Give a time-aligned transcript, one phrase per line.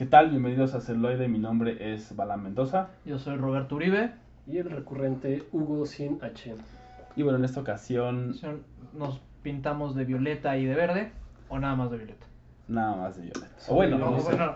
[0.00, 0.30] ¿Qué tal?
[0.30, 1.28] Bienvenidos a Celoide.
[1.28, 2.88] Mi nombre es Balán Mendoza.
[3.04, 4.12] Yo soy Roberto Uribe.
[4.46, 6.54] Y el recurrente Hugo sin H.
[7.16, 8.34] Y bueno, en esta ocasión
[8.94, 11.12] Nos pintamos de violeta y de verde,
[11.50, 12.24] o nada más de violeta.
[12.66, 13.46] nada más de violeta.
[13.68, 14.34] O bueno, No, no sé.
[14.34, 14.54] bueno,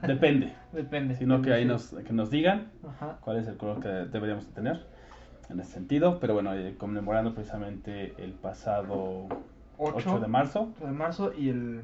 [0.06, 0.54] depende.
[0.72, 1.16] depende.
[1.16, 3.18] Sino que ahí nos, que nos digan Ajá.
[3.20, 4.86] cuál es el color que deberíamos tener
[5.50, 6.18] en ese sentido.
[6.18, 9.26] Pero bueno, eh, conmemorando precisamente el pasado
[9.76, 11.82] 8, 8 de marzo, de marzo y el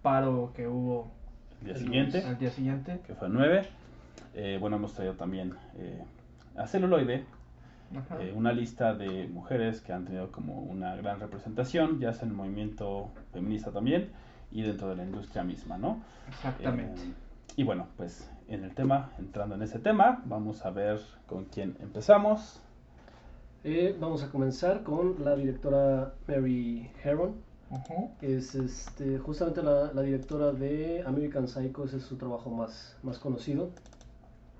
[0.00, 1.17] paro que hubo
[1.62, 3.00] día El siguiente, al día siguiente.
[3.06, 3.66] que fue el 9.
[4.34, 6.02] eh, bueno, hemos traído también eh,
[6.56, 7.24] a Celuloide
[8.20, 12.30] eh, una lista de mujeres que han tenido como una gran representación, ya sea en
[12.30, 14.10] el movimiento feminista también
[14.52, 16.02] y dentro de la industria misma, ¿no?
[16.28, 17.00] Exactamente.
[17.02, 17.12] Eh,
[17.56, 21.76] y bueno, pues en el tema, entrando en ese tema, vamos a ver con quién
[21.80, 22.60] empezamos.
[23.64, 26.90] Eh, vamos a comenzar con la directora Mary
[28.22, 33.70] Es este, justamente la, directora de American Psycho, ese es su trabajo más, más conocido.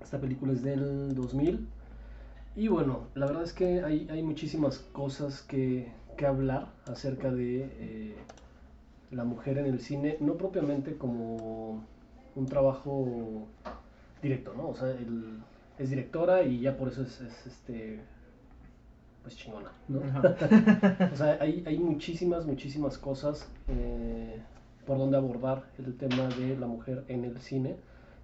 [0.01, 1.67] Esta película es del 2000.
[2.55, 7.63] Y bueno, la verdad es que hay, hay muchísimas cosas que, que hablar acerca de
[7.79, 8.15] eh,
[9.11, 11.83] la mujer en el cine, no propiamente como
[12.35, 13.47] un trabajo
[14.21, 14.69] directo, ¿no?
[14.69, 15.39] O sea, el-
[15.77, 18.01] es directora y ya por eso es, es, este
[19.23, 19.99] pues chingona, ¿no?
[21.13, 24.39] O sea, hay, hay muchísimas, muchísimas cosas eh,
[24.85, 27.75] por donde abordar el tema de la mujer en el cine,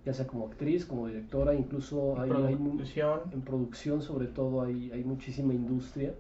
[0.05, 3.19] ya sea como actriz, como directora, incluso hay, hay Producción.
[3.31, 6.13] en producción sobre todo hay, hay muchísima industria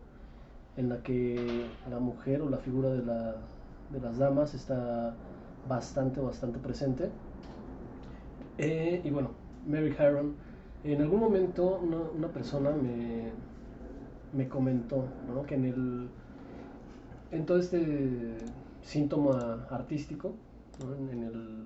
[0.77, 3.35] en la que la mujer o la figura de, la,
[3.91, 5.15] de las damas está
[5.67, 7.09] bastante, bastante presente.
[8.57, 9.31] Eh, y bueno,
[9.67, 10.35] Mary Harron,
[10.83, 13.31] en algún momento una, una persona me,
[14.35, 15.43] me comentó ¿no?
[15.43, 16.09] que en el
[17.31, 18.37] en todo este
[18.81, 20.35] síntoma artístico,
[20.79, 20.95] ¿no?
[20.95, 21.65] en, el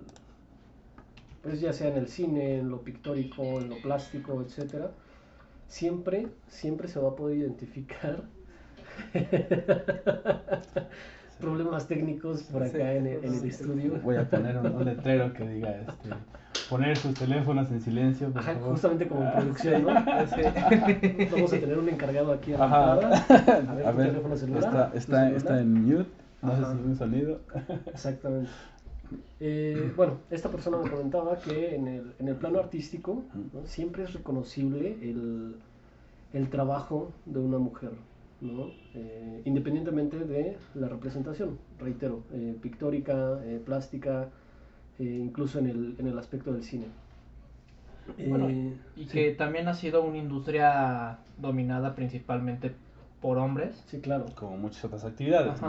[1.41, 4.91] pues ya sea en el cine, en lo pictórico, en lo plástico, etcétera,
[5.67, 8.23] siempre, siempre se va a poder identificar
[11.39, 13.47] problemas técnicos por acá Sí, en, el, en el sí.
[13.49, 13.99] estudio.
[14.03, 16.09] Voy a poner un, un letrero que diga, este,
[16.69, 18.71] poner sus teléfonos en silencio, por Ajá, favor.
[18.71, 19.89] justamente como en producción, ¿no?
[20.27, 21.27] Sí.
[21.31, 22.93] Vamos a tener un encargado aquí a la Ajá.
[22.93, 23.25] entrada.
[23.71, 24.63] A ver, A ver, teléfono celular.
[24.63, 25.33] está, está, celular.
[25.33, 26.09] está en mute,
[26.41, 26.71] no Ajá.
[26.73, 27.39] sé si un sonido.
[27.87, 28.49] Exactamente.
[29.39, 33.23] Eh, bueno, esta persona me comentaba que en el, en el plano artístico
[33.53, 33.65] ¿no?
[33.65, 35.55] siempre es reconocible el,
[36.33, 37.91] el trabajo de una mujer,
[38.41, 38.71] ¿no?
[38.95, 44.29] Eh, independientemente de la representación, reitero, eh, pictórica, eh, plástica,
[44.99, 46.85] eh, incluso en el, en el aspecto del cine.
[48.27, 52.71] Bueno, Eh, Y sí, que también ha sido una industria dominada principalmente
[53.21, 53.83] por hombres.
[53.87, 54.25] Sí, claro.
[54.35, 55.59] como muchas otras actividades.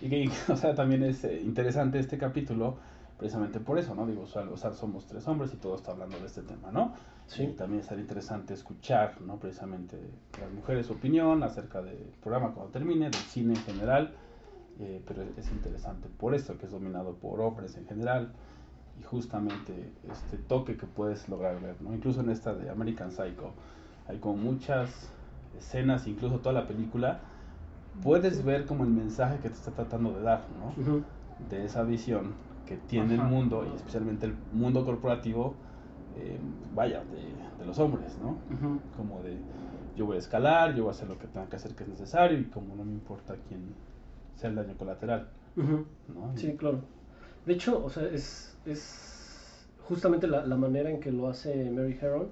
[0.00, 2.76] Y que, o sea, también es interesante este capítulo
[3.22, 4.04] precisamente por eso, ¿no?
[4.04, 6.92] Digo, o sea, somos tres hombres y todo está hablando de este tema, ¿no?
[7.28, 7.44] Sí.
[7.44, 9.36] Y también estaría interesante escuchar, ¿no?
[9.36, 9.96] Precisamente
[10.40, 14.12] las mujeres su opinión acerca del programa cuando termine, del cine en general,
[14.80, 18.32] eh, pero es interesante por esto, que es dominado por hombres en general
[18.98, 21.94] y justamente este toque que puedes lograr ver, ¿no?
[21.94, 23.52] Incluso en esta de American Psycho
[24.08, 25.10] hay como muchas
[25.56, 27.20] escenas, incluso toda la película,
[28.02, 30.82] puedes ver como el mensaje que te está tratando de dar, ¿no?
[30.82, 31.04] Ujú.
[31.48, 33.24] De esa visión que tiene Ajá.
[33.24, 35.54] el mundo y especialmente el mundo corporativo,
[36.18, 36.38] eh,
[36.74, 38.36] vaya, de, de los hombres, ¿no?
[38.96, 39.36] Como de
[39.96, 41.88] yo voy a escalar, yo voy a hacer lo que tenga que hacer que es
[41.90, 43.60] necesario y como no me importa quién
[44.36, 45.28] sea el daño colateral.
[45.56, 46.36] ¿no?
[46.36, 46.80] Sí, claro.
[47.44, 51.98] De hecho, o sea, es, es justamente la, la manera en que lo hace Mary
[52.00, 52.28] Herron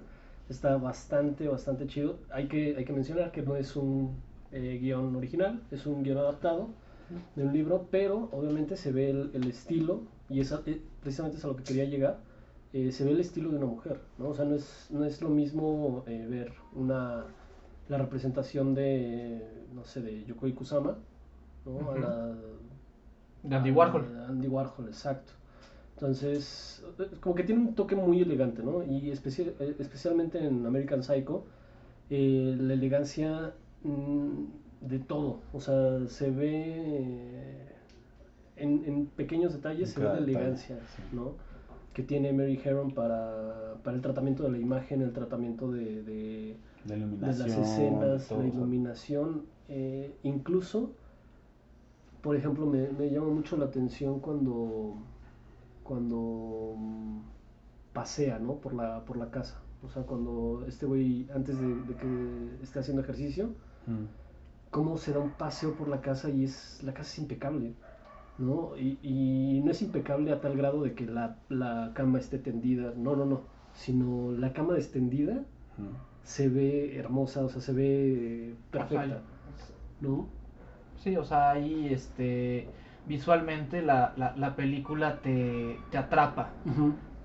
[0.49, 2.17] está bastante, bastante chido.
[2.33, 4.15] Hay que, hay que mencionar que no es un
[4.53, 6.69] eh, guion original, es un guion adaptado
[7.35, 11.45] de un libro, pero obviamente se ve el, el estilo, y esa, eh, precisamente es
[11.45, 12.21] a lo que quería llegar,
[12.73, 14.29] eh, se ve el estilo de una mujer, ¿no?
[14.31, 17.27] O sea, no es, no es lo mismo eh, ver una,
[17.89, 20.99] la representación de, no sé, de Yokoi Kusama,
[21.67, 21.91] ¿no?
[21.91, 21.99] A Ujú.
[21.99, 22.35] la
[23.43, 24.05] De Andy Warhol.
[24.05, 25.33] Ah, Andy Warhol, exacto.
[25.95, 28.83] Entonces, eh, como que tiene un toque muy elegante, ¿no?
[28.85, 31.45] Y especi- especialmente en American Psycho,
[32.11, 33.55] eh, la elegancia
[33.85, 34.45] mm,
[34.83, 35.43] de todo.
[35.53, 37.70] O sea, se ve
[38.61, 41.03] en, en pequeños detalles, se ve la elegancia, sí.
[41.13, 41.35] ¿no?
[41.93, 46.57] Que tiene Mary Herron para, para el tratamiento de la imagen, el tratamiento de- de,
[46.87, 50.93] La de iluminación, las escenas, todo, la iluminación, eh, incluso,
[52.23, 54.95] por ejemplo, me, me llama mucho la atención cuando,
[55.83, 56.77] cuando
[57.93, 58.55] pasea, ¿no?
[58.57, 59.61] Por la, por la casa.
[59.83, 63.47] O sea, cuando este güey, antes de, de que esté haciendo ejercicio,
[63.87, 64.05] mm,
[64.71, 67.75] cómo se da un paseo por la casa y es, la casa es impecable,
[68.41, 68.77] ¿no?
[68.77, 72.93] Y, y no es impecable a tal grado de que la, la cama esté tendida,
[72.97, 73.43] no, no, no,
[73.75, 75.45] sino la cama extendida
[76.23, 79.23] se ve hermosa, o sea, se ve perfecta,
[80.01, 80.27] ¿no?
[80.97, 82.69] Sí, o sea, ahí este,
[83.07, 86.51] visualmente la, la, la película te, te atrapa.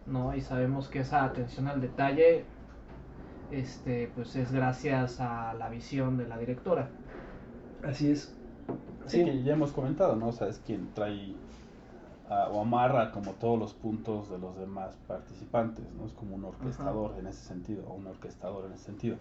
[0.05, 0.35] ¿no?
[0.35, 2.45] Y sabemos que esa atención al detalle
[3.51, 6.89] este, pues es gracias a la visión de la directora.
[7.83, 8.35] Así es.
[9.07, 10.27] Sí, que ya hemos comentado, ¿no?
[10.29, 11.33] O sea, es quien trae
[12.51, 16.05] o amarra como todos los puntos de los demás participantes, ¿no?
[16.07, 19.17] Es como un orquestador en ese sentido, o un orquestador en ese sentido.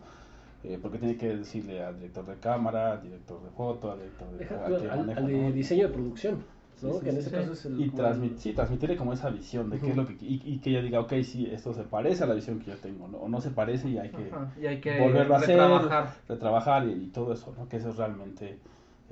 [0.63, 4.31] Eh, porque tiene que decirle al director de cámara, al director de foto, al director
[4.31, 4.39] de...
[4.39, 5.53] Deja a tú quien al, maneja, al de ¿no?
[5.53, 6.45] diseño de producción,
[6.81, 6.93] ¿no?
[6.93, 7.31] Sí, sí, que en sí.
[7.31, 7.81] caso es el...
[7.83, 10.15] Y transmit, sí, transmitirle como esa visión de qué es lo que...
[10.23, 12.79] Y, y que ella diga, ok, sí, esto se parece a la visión que yo
[12.79, 13.19] tengo, ¿no?
[13.19, 16.15] O no se parece y hay que Ajá, Y hay que volverlo a hacer, retrabajar.
[16.27, 17.69] retrabajar y, y todo eso, ¿no?
[17.69, 18.59] Que eso es realmente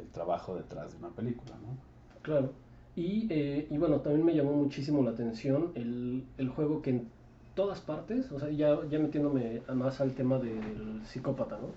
[0.03, 1.77] el trabajo detrás de una película, ¿no?
[2.23, 2.53] Claro.
[2.95, 7.09] Y, eh, y bueno, también me llamó muchísimo la atención el, el juego que en
[7.55, 11.69] todas partes, o sea, ya, ya metiéndome más al tema del psicópata, ¿no?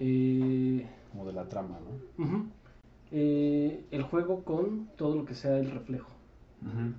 [0.00, 2.24] Eh, Como de la trama, ¿no?
[3.12, 6.10] Eh, el juego con todo lo que sea el reflejo,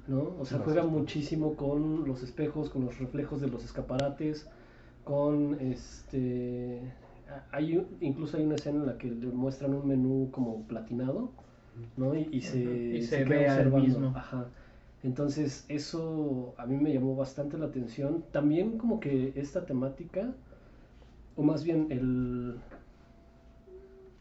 [0.08, 0.36] ¿no?
[0.40, 4.48] O sea, juega muchísimo con los espejos, con los reflejos de los escaparates,
[5.04, 6.94] con este...
[7.51, 11.31] Hay, incluso hay una escena en la que le muestran un menú como platinado,
[11.97, 12.15] ¿no?
[12.15, 12.59] Y, y se.
[12.97, 14.07] Y se se ve al mismo.
[14.15, 14.45] Ajá.
[15.03, 18.24] Entonces, eso a mí me llamó bastante la atención.
[18.31, 20.33] También como que esta temática,
[21.35, 22.56] o más bien el...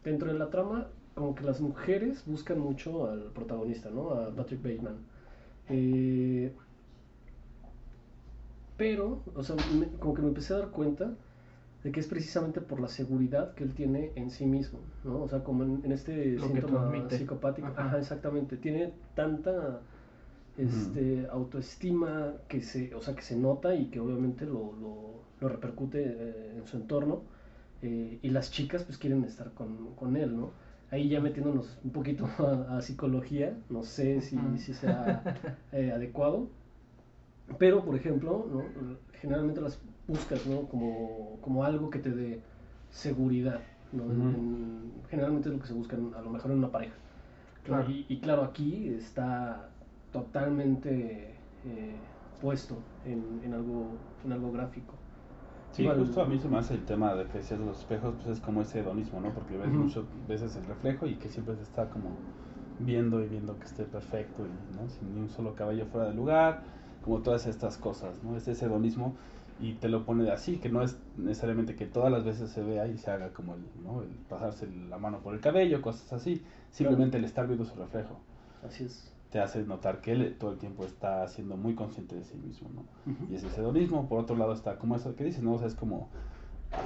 [0.03, 4.09] Dentro de la trama, como que las mujeres buscan mucho al protagonista, ¿no?
[4.11, 4.97] A Patrick Bateman.
[5.69, 6.53] Eh,
[8.77, 11.11] pero, o sea, me- como que me empecé a dar cuenta
[11.83, 15.21] de que es precisamente por la seguridad que él tiene en sí mismo, ¿no?
[15.21, 17.87] O sea, como en, en este Lo síntoma psicopático, Ajá.
[17.87, 17.99] ajá.
[17.99, 19.81] exactamente, tiene tanta
[20.57, 25.49] este, autoestima que se, o sea, que se nota y que obviamente lo, lo, lo
[25.49, 27.23] repercute eh, en su entorno,
[27.81, 30.53] eh, y las chicas pues quieren estar con, con él, ¿no?
[30.91, 34.57] Ahí ya metiéndonos un poquito a, a psicología, no sé si, Ujú.
[34.59, 35.25] si sea
[35.71, 36.49] eh, adecuado,
[37.57, 38.97] pero, por ejemplo, ¿no?
[39.19, 40.67] generalmente las buscas ¿no?
[40.67, 42.39] como, como algo que te dé
[42.91, 43.61] seguridad.
[43.91, 44.03] ¿no?
[44.03, 44.27] En- Ujú.
[44.29, 46.95] en- generalmente es lo que se busca en- a lo mejor en una pareja.
[47.63, 47.89] Claro.
[47.89, 49.69] Y, y claro, aquí está
[50.11, 51.35] totalmente
[51.65, 51.95] eh,
[52.41, 54.93] puesto en, en algo, en algo gráfico.
[55.71, 57.79] Sí, Igual- justo a mí se me hace el tema de que decías de los
[57.79, 59.29] espejos, pues es como ese hedonismo, ¿no?
[59.29, 59.77] Porque ves Ujú.
[59.79, 62.09] muchas veces el reflejo y que siempre se está como
[62.79, 64.89] viendo y viendo que esté perfecto y ¿no?
[64.89, 66.61] sin ni un solo cabello fuera de lugar,
[67.03, 68.35] como todas estas cosas, ¿no?
[68.37, 69.15] Es ese hedonismo
[69.63, 72.85] y te lo pone así, que no es necesariamente que todas las veces se vea
[72.87, 74.01] y se haga como el, ¿no?
[74.01, 78.19] el pasarse la mano por el cabello, cosas así, simplemente el estar viendo su reflejo
[78.61, 79.13] Así es.
[79.31, 82.69] te hace notar que él todo el tiempo está siendo muy consciente de sí mismo,
[82.75, 82.81] ¿no?
[83.11, 83.31] Ujú.
[83.31, 84.07] Y ese es hedonismo.
[84.09, 85.53] Por otro lado está como eso que dices, ¿no?
[85.53, 86.09] O sea, es como,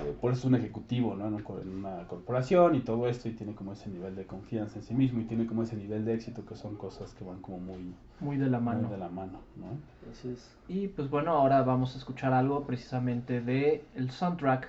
[0.06, 1.28] eh, por eso es un ejecutivo, ¿no?
[1.28, 4.26] En, un co- en una corporación y todo esto, y tiene como ese nivel de
[4.26, 7.24] confianza en sí mismo, y tiene como ese nivel de éxito, que son cosas que
[7.24, 8.90] van como muy, Muy de la muy mano.
[8.90, 9.68] de la mano, ¿no?
[10.68, 14.68] Y pues bueno, ahora vamos a escuchar algo precisamente de el soundtrack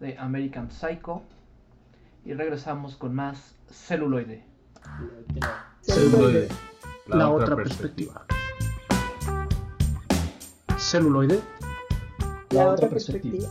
[0.00, 1.22] de American Psycho.
[2.26, 4.44] Y regresamos con más celuloide.
[5.82, 6.48] Celuloide,
[7.06, 8.24] la, otra perspectiva.
[10.78, 11.40] Celuloide,
[12.50, 13.48] La otra perspectiva.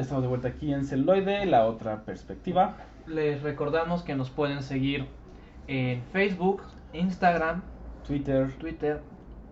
[0.00, 2.74] Ya estamos de vuelta aquí en Celuloide, la otra perspectiva.
[3.06, 5.06] Les recordamos que nos pueden seguir
[5.66, 6.62] en Facebook,
[6.94, 7.60] Instagram,
[8.06, 9.02] Twitter, Twitter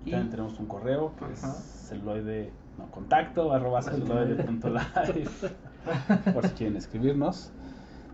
[0.06, 1.50] y también tenemos un correo que Ajá.
[1.50, 3.82] es celuloide, no, contacto, arroba
[6.32, 7.52] por si quieren escribirnos,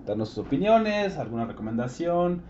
[0.05, 2.43] darnos sus opiniones, alguna recomendación.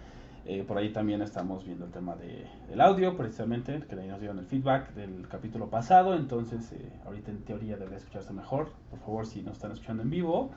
[0.46, 4.20] Eh, por ahí también estamos viendo el tema de, del audio, precisamente, que ahí nos
[4.20, 6.14] dieron el feedback del capítulo pasado.
[6.14, 8.70] Entonces, eh, ahorita en teoría debe escucharse mejor.
[8.90, 10.50] Por favor, si nos están escuchando en vivo,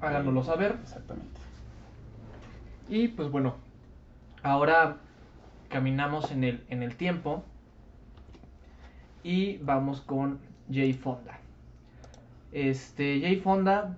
[0.00, 0.78] háganoslo eh, saber.
[0.82, 1.40] Exactamente.
[2.88, 3.54] Y pues bueno,
[4.42, 4.96] ahora
[5.68, 7.44] caminamos en el, en el tiempo
[9.22, 11.38] y vamos con Jay Fonda.
[12.50, 13.96] Este, Jay Fonda,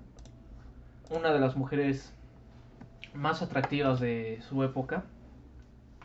[1.09, 2.13] una de las mujeres
[3.15, 5.05] más atractivas de su época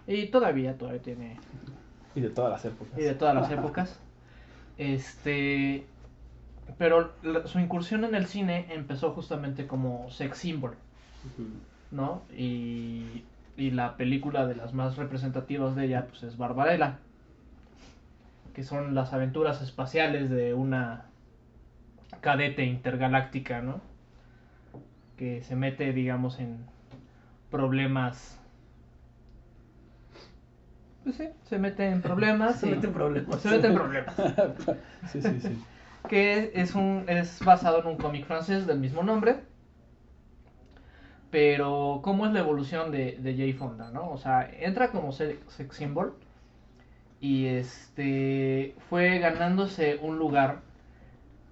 [0.10, 1.38] y todavía, todavía tiene
[2.16, 2.98] Y de todas las épocas.
[3.00, 4.00] y de todas las épocas.
[4.78, 5.86] Este,
[6.78, 10.76] pero la- su incursión en el cine empezó justamente como sex symbol.
[11.92, 12.22] ¿no?
[12.38, 13.24] Y,
[13.58, 17.00] y la película de las más representativas de ella pues es Barbarella,
[18.54, 21.06] que son las aventuras espaciales de una
[22.22, 23.82] cadete intergaláctica, ¿no?
[25.18, 26.58] Que se mete, digamos, en
[27.50, 28.39] problemas.
[31.04, 32.60] Pues sí, se mete en problemas.
[32.60, 33.42] Se mete en problemas.
[33.42, 34.16] Se mete en problemas.
[35.12, 35.64] sí, sí, sí.
[36.08, 39.38] que es un es basado en un cómic francés del mismo nombre.
[41.32, 44.10] Pero, ¿cómo es la evolución de, de Jay Fonda, no?
[44.12, 46.16] O sea, entra como se- sex symbol
[47.20, 50.62] y este fue ganándose un lugar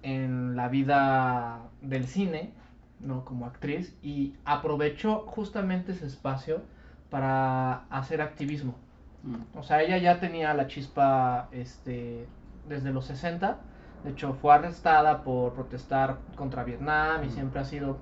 [0.02, 2.52] en la vida del cine,
[3.00, 3.24] ¿no?
[3.24, 6.62] Como actriz y aprovechó justamente ese espacio
[7.10, 8.74] para hacer activismo.
[9.22, 9.58] Mm.
[9.58, 12.28] O sea, ella ya tenía la chispa este,
[12.64, 13.64] desde los 60.
[14.02, 17.30] De hecho, fue arrestada por protestar contra Vietnam y Mm.
[17.30, 17.98] siempre ha sido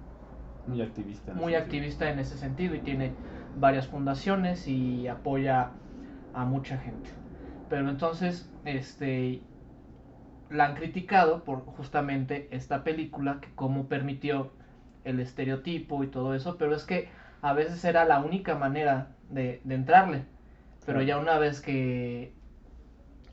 [0.66, 1.32] Muy activista.
[1.32, 3.12] en muy ese activista en ese sentido y tiene
[3.54, 5.70] varias fundaciones y apoya
[6.32, 7.10] a mucha gente.
[7.68, 9.42] Pero entonces, este,
[10.48, 14.52] la han criticado por justamente esta película que cómo permitió
[15.04, 17.08] el estereotipo y todo eso, pero es que
[17.42, 20.24] a veces era la única manera de, de entrarle.
[20.86, 22.34] Pero ya una vez que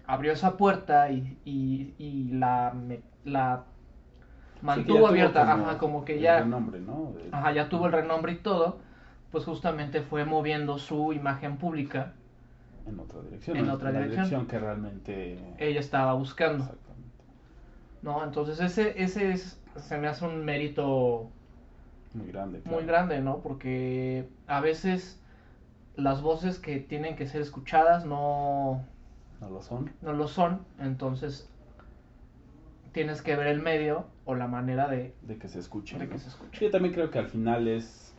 [0.06, 2.74] abrió esa puerta y, y, y la,
[3.24, 3.66] la
[4.68, 6.40] Sí, mantuvo tuvo abierta, como ajá, como que ya...
[6.40, 7.14] renombre, ¿no?
[7.14, 8.80] De- Ajá, ya tuvo el renombre y todo,
[9.32, 12.14] pues justamente fue moviendo su imagen pública.
[12.86, 13.58] En otra dirección.
[13.58, 14.48] En otra la dirección.
[14.48, 15.40] que realmente.
[15.58, 17.24] Ella estaba buscando, Exactamente.
[18.02, 18.24] ¿no?
[18.24, 21.32] Entonces ese, ese es, se me hace un mérito
[22.14, 22.62] Muy grande.
[22.64, 22.86] muy claro.
[22.86, 23.42] grande, ¿no?
[23.42, 25.23] Porque a veces
[25.96, 28.84] las voces que tienen que ser escuchadas no,
[29.42, 29.92] No lo son.
[30.02, 31.50] no lo son, entonces
[32.92, 35.98] tienes que ver el medio o la manera de, De que se escuche.
[35.98, 36.12] de ¿no?
[36.12, 36.66] que se escuche.
[36.66, 38.14] Yo también creo que al final es.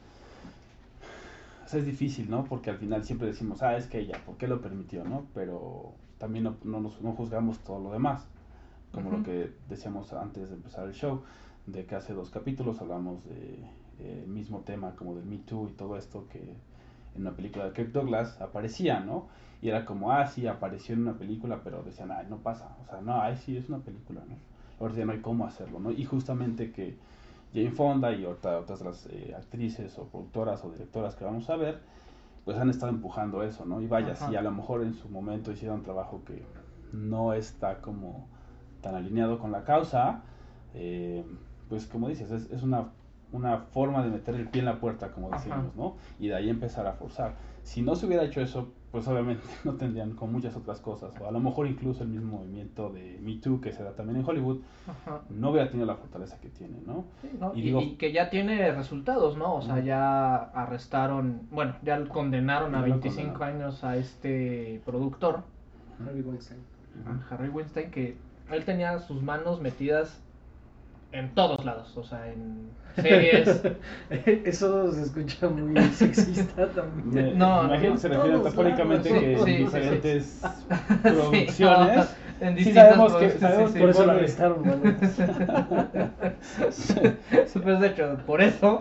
[1.64, 2.44] o sea, es difícil, ¿no?
[2.44, 5.26] Porque al final siempre decimos, ah, es que ella, ¿por qué lo permitió, no?
[5.34, 8.26] Pero también no, no, nos- no juzgamos todo lo demás.
[8.92, 11.22] Como lo que decíamos antes de empezar el show,
[11.66, 13.64] de que hace dos capítulos hablamos de
[13.98, 16.54] el mismo tema como del Me Too y todo esto que
[17.14, 19.28] en una película de Kirk Douglas aparecía, ¿no?
[19.62, 22.76] Y era como, ah, sí, apareció en una película, pero decían, ay, no pasa.
[22.82, 24.36] O sea, no, ay, sí, es una película, ¿no?
[24.80, 25.90] Ahora ya no hay cómo hacerlo, ¿no?
[25.90, 26.96] Y justamente que
[27.54, 31.56] Jane Fonda y otra- otras las eh, actrices o productoras o directoras que vamos a
[31.56, 31.80] ver,
[32.44, 33.80] pues han estado empujando eso, ¿no?
[33.80, 34.28] Y vaya, Ajá.
[34.28, 36.44] si a lo mejor en su momento hicieron un trabajo que
[36.92, 38.26] no está como
[38.82, 40.22] tan alineado con la causa,
[40.74, 41.24] eh,
[41.68, 42.88] pues como dices, es, es una,
[43.34, 45.36] una forma de meter el pie en la puerta, como Ajá.
[45.36, 45.96] decimos, ¿no?
[46.20, 47.34] Y de ahí empezar a forzar.
[47.64, 51.26] Si no se hubiera hecho eso, pues obviamente no tendrían con muchas otras cosas, o
[51.26, 54.28] a lo mejor incluso el mismo movimiento de Me Too que se da también en
[54.28, 55.22] Hollywood, Ajá.
[55.30, 57.04] no hubiera tenido la fortaleza que tiene, ¿no?
[57.22, 57.52] Sí, ¿no?
[57.54, 59.56] Y Y, digo- y que ya tiene resultados, ¿no?
[59.56, 63.62] O sea, ya arrestaron, bueno, ya condenaron a Ya lo 25 condenaron.
[63.62, 65.42] años a este productor,
[66.06, 66.60] Harvey Weinstein.
[67.30, 68.16] Harry Weinstein, que
[68.50, 70.20] él tenía sus manos metidas
[71.14, 73.62] en todos lados, o sea, en series.
[74.44, 77.38] Eso se escucha muy sexista también.
[77.38, 79.24] No, imagino no, que se refiere metafóricamente lados.
[79.24, 81.96] que Sí, en sí, diferentes Sí, producciones.
[82.40, 84.62] no, en distintas sabemos que- sabemos sí, Por eso lo arrestaron.
[87.62, 88.80] Pues de hecho, por eso,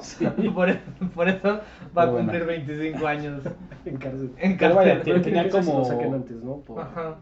[0.53, 0.77] por,
[1.13, 1.59] por eso
[1.97, 2.17] va a bueno.
[2.17, 3.41] cumplir 25 años
[3.85, 4.31] En cárcel.
[4.37, 5.03] en Pero vaya, cárcel.
[5.03, 6.57] tiene- Pero tenía como- saquen antes, ¿no?
[6.57, 7.15] Por- Ajá.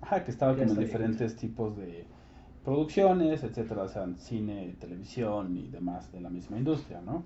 [0.00, 2.06] Ajá, que estaba Ya como en diferentes tipos de
[2.68, 7.24] producciones, etcétera, o sea, cine, televisión y demás de la misma industria, ¿no?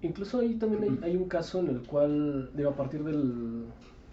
[0.00, 3.64] Incluso ahí también hay, hay un caso en el cual, digo, a partir del,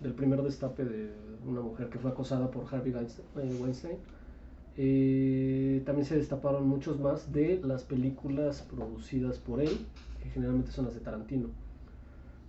[0.02, 1.12] del primer destape de
[1.46, 3.98] una mujer que fue acosada por Harvey Weinstein, eh, Weinstein,
[4.78, 9.78] eh, también se destaparon muchos más de las películas producidas por él,
[10.24, 11.50] que generalmente son las de Tarantino.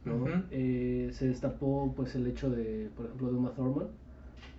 [0.07, 0.17] ¿no?
[0.17, 0.31] Ujú.
[0.51, 3.89] Eh, se destapó pues el hecho de, por ejemplo, de Uma Thurman,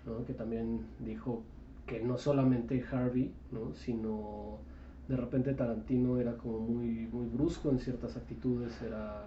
[0.06, 0.24] ¿no?
[0.26, 1.42] que también dijo
[1.90, 3.74] que no solamente Harvey, ¿no?
[3.74, 4.60] sino
[5.08, 9.26] de repente Tarantino era como muy, muy brusco en ciertas actitudes, era,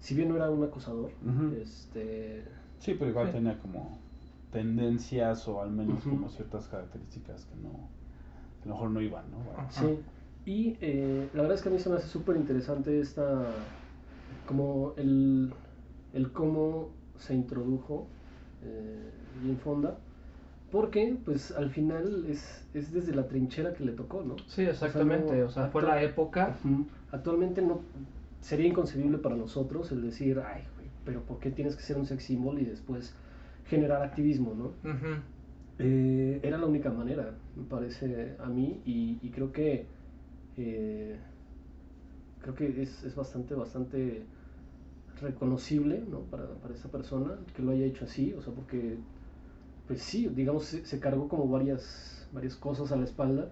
[0.00, 1.12] si bien no era un acosador,
[1.56, 2.42] este,
[2.80, 4.00] Sí, pero igual tenía como
[4.50, 7.70] tendencias o al menos como ciertas características que no,
[8.60, 9.38] que a lo mejor no iban, ¿no?
[9.70, 10.00] Sí,
[10.44, 13.46] y eh, la verdad es que a mí se me hace súper interesante esta,
[14.48, 15.52] como el,
[16.14, 18.08] el cómo se introdujo
[18.64, 19.98] eh, Jane Fonda,
[20.72, 24.36] porque pues al final es, es desde la trinchera que le tocó, ¿no?
[24.48, 25.38] Sí, exactamente.
[25.38, 26.56] no, O sea, fue actua- la época.
[27.12, 27.82] Actualmente no
[28.40, 32.06] sería inconcebible para nosotros el decir, ay, güey, pero ¿por qué tienes que ser un
[32.06, 33.14] sex symbol y después
[33.66, 34.72] generar activismo, ¿no?
[35.78, 39.86] Eh, era la única manera, me parece a mí, y, y creo que
[40.56, 41.16] eh,
[42.40, 44.22] creo que es, es bastante, bastante
[45.20, 46.20] reconocible ¿no?
[46.20, 48.96] para, para esa persona que lo haya hecho así, o sea, porque
[49.86, 53.50] pues sí, digamos, se, se cargó como varias, varias cosas a la espalda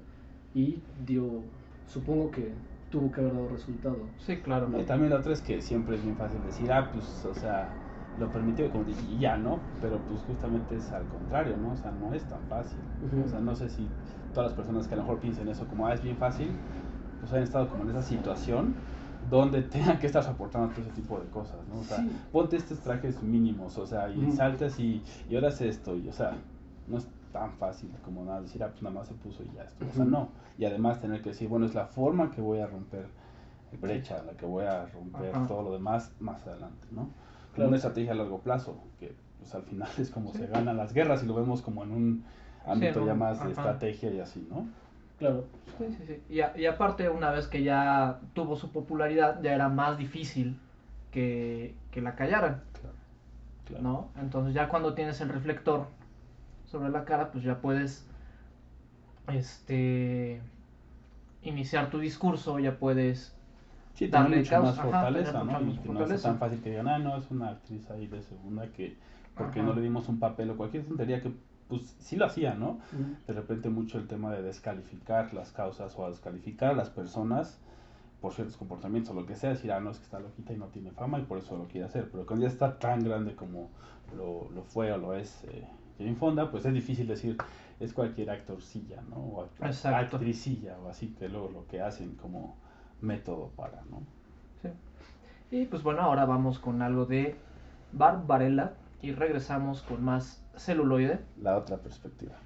[0.55, 1.45] y dio,
[1.87, 2.55] supongo que
[2.91, 4.09] tuvo que haber dado resultado.
[4.19, 4.69] Sí, claro.
[4.81, 7.73] Y también la otra es que siempre es bien fácil decir, ah, pues, o sea,
[8.19, 9.61] lo permitió como dije, y ya, ¿no?
[9.81, 11.73] Pero pues justamente es al contrario, ¿no?
[11.73, 12.81] O sea, no es tan fácil.
[13.01, 13.25] Ujú.
[13.25, 13.87] O sea, no sé si
[14.35, 16.51] todas las personas que a lo mejor piensen eso como, ah, es bien fácil,
[17.21, 18.75] pues han estado como en esa situación
[19.29, 21.81] donde tengan que estar soportando todo ese tipo de cosas, ¿no?
[21.81, 22.11] O sea, Sí.
[22.33, 26.37] ponte estos trajes mínimos, o sea, y saltas y, y ahora esto, y o sea,
[26.87, 29.63] no es tan fácil como nada decir, ah, pues nada más se puso y ya
[29.65, 29.85] esto.
[29.89, 30.31] O sea, no.
[30.59, 33.07] Y además tener que decir, bueno, es la forma que voy a romper
[33.81, 35.47] brecha, la que voy a romper Ajá.
[35.47, 37.09] todo lo demás más adelante, ¿no?
[37.55, 37.69] Claro.
[37.69, 40.39] una estrategia a largo plazo, que pues al final es como Sí.
[40.39, 42.25] se ganan las guerras y lo vemos como en un
[42.67, 44.67] ámbito ya más de estrategia y así, ¿no?
[45.21, 45.45] Claro.
[45.79, 46.23] Sí, sí, sí.
[46.29, 50.57] Y, a- y aparte, una vez que ya tuvo su popularidad, ya era más difícil
[51.13, 52.97] que, que la callaran, Claro.
[53.67, 53.83] claro.
[53.83, 54.09] ¿no?
[54.21, 55.87] Entonces ya cuando tienes el reflector
[56.71, 58.07] sobre la cara, pues ya puedes
[59.29, 60.41] este
[61.43, 63.35] iniciar tu discurso, ya puedes
[63.95, 65.61] Sí, tiene darle mucho más ajá, fortaleza, ¿no?
[65.61, 68.67] Y no es tan fácil que digan, ah, no, es una actriz ahí de segunda
[68.69, 68.97] que,
[69.37, 69.69] porque Ajá.
[69.69, 71.31] no le dimos un papel o cualquier tontería que,
[71.71, 72.81] pues sí lo hacía, ¿no?
[73.27, 77.59] De repente mucho el tema de descalificar las causas o a descalificar a las personas
[78.21, 80.59] por ciertos comportamientos o lo que sea, decir, ah, no, es que está loquita y
[80.59, 82.11] no tiene fama y por eso lo quiere hacer.
[82.11, 83.71] Pero cuando ya está tan grande como
[84.15, 85.67] lo, lo fue o lo es eh,
[85.99, 87.39] Jane Fonda, pues es difícil decir,
[87.79, 89.17] es cualquier actorcilla, ¿no?
[89.17, 90.17] O act- Exacto.
[90.17, 92.57] actricilla o así, que luego lo que hacen como
[93.01, 94.03] método para, ¿no?
[94.61, 94.69] Sí.
[95.57, 97.37] Y pues bueno, ahora vamos con algo de
[97.93, 101.21] Barbarella y regresamos con más celuloide.
[101.43, 102.37] La otra perspectiva.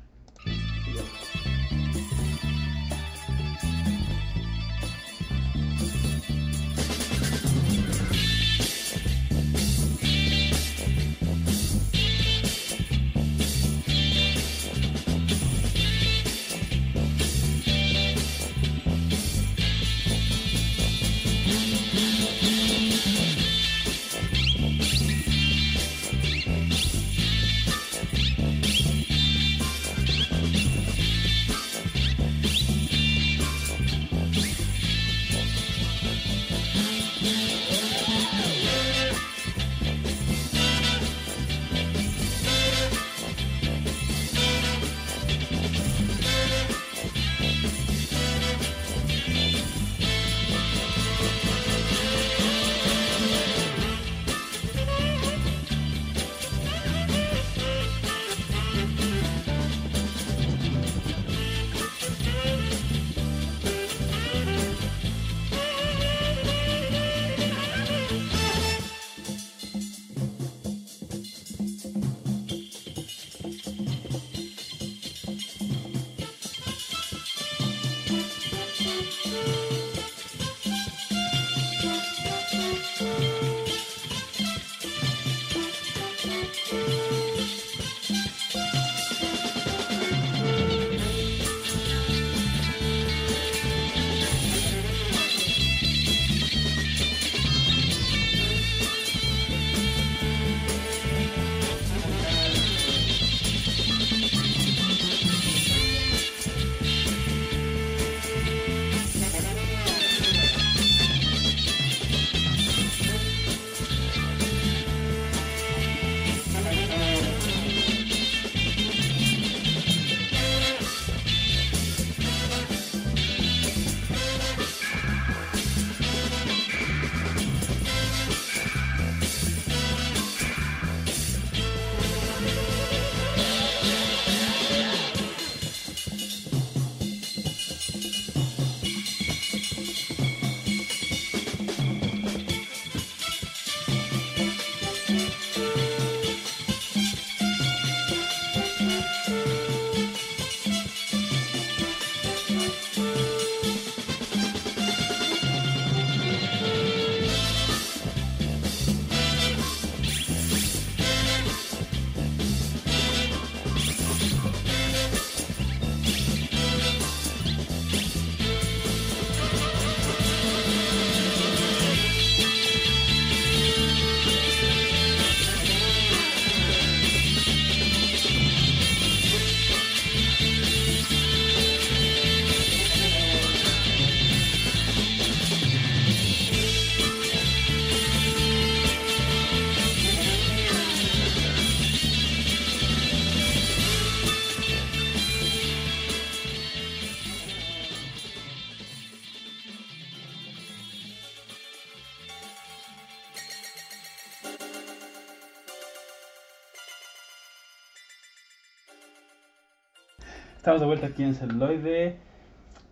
[210.75, 212.17] Estamos de vuelta aquí en celuloide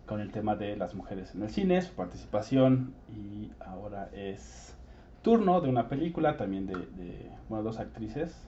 [0.05, 4.73] con el tema de las mujeres en el cine, su participación y ahora es
[5.21, 8.45] turno de una película también de, de bueno, dos actrices,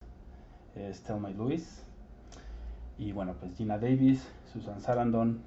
[0.78, 1.82] es Thelma y Louise
[2.98, 5.41] y bueno, pues Gina Davis, Susan Sarandon,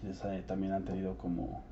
[0.00, 1.62] quienes eh, también han tenido como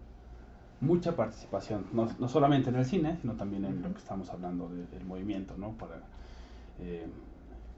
[0.80, 4.70] mucha participación, no, no solamente en el cine, sino también en lo que estamos hablando
[4.70, 5.72] de- del movimiento, ¿no?
[5.72, 5.96] Para,
[6.80, 7.04] eh,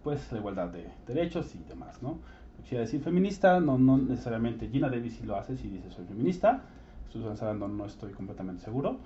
[0.05, 2.21] pues, la igualdad de derechos y demás, ¿no?
[2.67, 6.63] Quisiera decir feminista, no, no necesariamente Gina Davis sí lo hace, si dice soy feminista,
[7.13, 8.97] Susan Sarandon no estoy completamente seguro,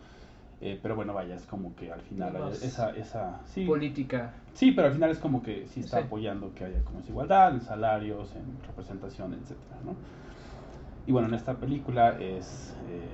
[0.62, 4.32] eh, pero bueno, vaya, es como que al final hay esa, esa, sí, Política.
[4.54, 6.04] Sí, pero al final es como que sí está Sí.
[6.04, 9.94] apoyando que haya como igualdad en salarios, en representación, etcétera, ¿no?
[11.06, 13.10] Y bueno, en esta película es eh,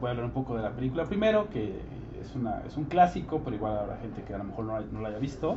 [0.00, 1.78] voy a hablar un poco de la película primero, que
[2.18, 5.02] es una es un clásico, pero igual habrá gente que a lo mejor no, no
[5.02, 5.56] la haya visto.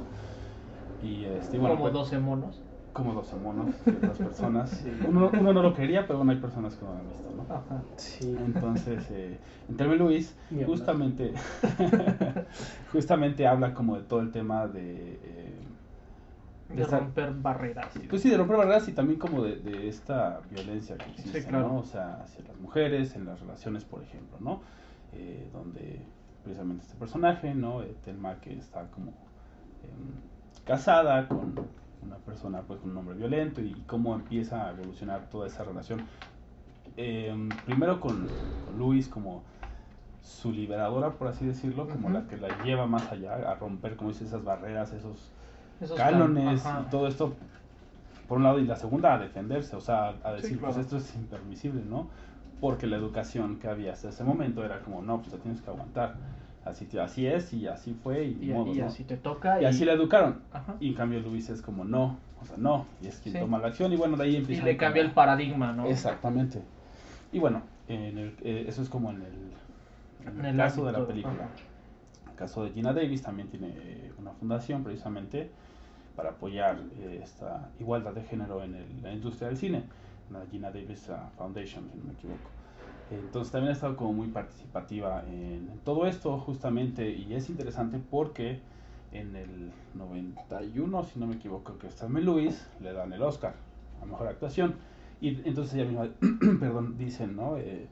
[1.02, 2.62] Y este, bueno, como pues, 12 monos.
[2.96, 4.84] Como 12 monos otras personas.
[5.06, 7.44] Uno, uno no lo quería, pero bueno, hay personas que no lo han visto, ¿no?
[7.54, 7.84] Ajá.
[7.98, 8.36] Sí.
[8.46, 10.34] Entonces, eh, en Luis,
[10.66, 11.34] justamente,
[12.92, 15.54] justamente habla como de todo el tema de, eh,
[16.70, 17.88] De esta- romper barreras.
[18.10, 21.68] pues sí, de romper barreras y también como de, de esta violencia que existe, claro.
[21.68, 21.80] ¿no?
[21.80, 24.62] O sea, hacia las mujeres, en las relaciones, por ejemplo, ¿no?
[25.14, 26.02] Eh, donde
[26.44, 27.82] precisamente este personaje, ¿no?
[27.84, 29.12] Eh, Thelma que está como
[29.84, 31.56] em, casada con
[32.04, 36.02] una persona, pues con un hombre violento y cómo empieza a evolucionar toda esa relación.
[36.98, 38.28] Em, primero con,
[38.66, 39.44] con Luis como
[40.22, 44.10] su liberadora, por así decirlo, como la que la lleva más allá, a romper, como
[44.10, 45.32] dices, esas barreras, esos
[45.82, 47.34] esos cánones y todo esto
[48.28, 50.74] por un lado y la segunda a defenderse, o sea, a decir, claro.
[50.74, 52.08] pues esto es impermisible, ¿no?
[52.60, 55.70] Porque la educación que había hasta ese momento era como, no, pues te tienes que
[55.70, 56.16] aguantar,
[56.66, 59.62] así, te- así es y así fue y, Y, y así te toca.
[59.62, 60.42] Y así la educaron.
[60.52, 60.76] Ajá.
[60.80, 63.40] Y en cambio Luis es como, no, o sea, no, y es quien Sí.
[63.40, 64.64] toma la acción y bueno, de ahí Y empieza.
[64.66, 65.86] le cambia el paradigma, ¿no?
[65.88, 66.62] Exactamente.
[67.32, 69.52] Y bueno, en el, eh, eso es como en el,
[70.28, 71.34] en el En el caso de la película.
[71.34, 71.50] ajá.
[72.30, 75.50] El caso de Gina Davis también tiene una fundación precisamente
[76.18, 79.84] para apoyar eh, esta igualdad de género en el- la industria del cine,
[80.32, 82.50] la Gina Davis uh, Foundation, si no me equivoco.
[83.12, 88.00] Entonces también ha estado como muy participativa en, en todo esto justamente y es interesante
[88.00, 88.60] porque
[89.12, 93.54] en el 91, si no me equivoco, que está Luis, le dan el Oscar
[94.02, 94.76] a Mejor Actuación.
[95.22, 96.10] Y entonces ella misma,
[96.60, 97.58] perdón, dicen, ¿no?
[97.58, 97.88] Eh,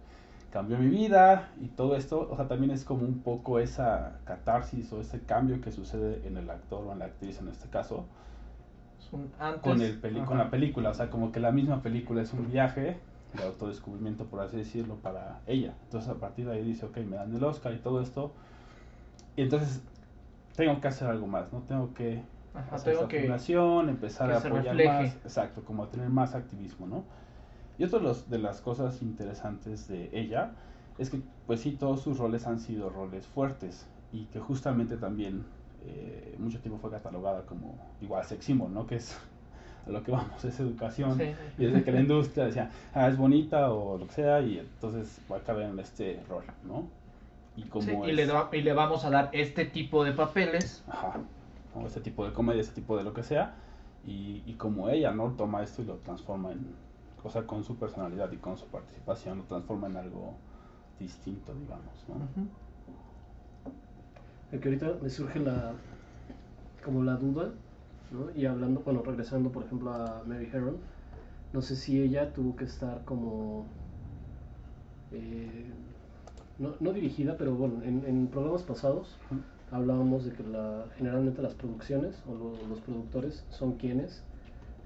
[0.52, 4.92] cambió mi vida y todo esto, o sea, también es como un poco esa catarsis
[4.94, 8.06] o ese cambio que sucede en el actor o en la actriz en este caso
[9.00, 11.82] Es un antes, con, el peli- con la película, o sea, como que la misma
[11.82, 12.98] película es un viaje
[13.38, 15.74] de autodescubrimiento, por así decirlo, para ella.
[15.86, 18.32] Entonces a partir de ahí dice, ok, me dan el Oscar y todo esto,
[19.36, 19.82] y entonces
[20.56, 21.62] tengo que hacer algo más, ¿no?
[21.64, 23.20] Tengo que Ajá, hacer tengo esta que.
[23.20, 27.04] fundación, empezar que a apoyar más, exacto, como a tener más activismo, ¿no?
[27.78, 30.52] Y otra de las cosas interesantes de ella
[30.98, 35.46] es que, pues sí, todos sus roles han sido roles fuertes y que justamente también
[35.86, 38.86] eh, mucho tiempo fue catalogada como igual sex symbol, ¿no?
[38.88, 39.18] Que es
[39.88, 41.18] a lo que vamos, es educación.
[41.18, 41.34] Sí.
[41.58, 45.20] Y desde que la industria decía, ah, es bonita o lo que sea, y entonces
[45.32, 46.88] va a caber en este rol, ¿no?
[47.56, 50.14] Y como Sí, y, es- le da- y le vamos a dar este tipo de
[50.14, 50.84] papeles.
[50.88, 51.20] Ajá,
[51.74, 53.56] como este tipo de comedia, este tipo de lo que sea,
[54.06, 55.32] y, y como ella, ¿no?
[55.32, 56.76] Toma esto y lo transforma en,
[57.24, 60.34] o sea, con su personalidad y con su participación, lo transforma en algo
[61.00, 62.16] distinto, digamos, ¿no?
[64.52, 65.74] El que ahorita me surge la
[66.84, 67.50] como la duda,
[68.14, 68.32] ¿no?
[68.36, 70.78] Y hablando, bueno, regresando por ejemplo a Mary Herron,
[71.54, 73.66] no sé si ella tuvo que estar como
[75.12, 75.72] eh,
[76.60, 79.08] no, no dirigida, pero bueno, en, en programas pasados
[79.72, 84.22] hablábamos de que la, generalmente las producciones o lo- los productores son quienes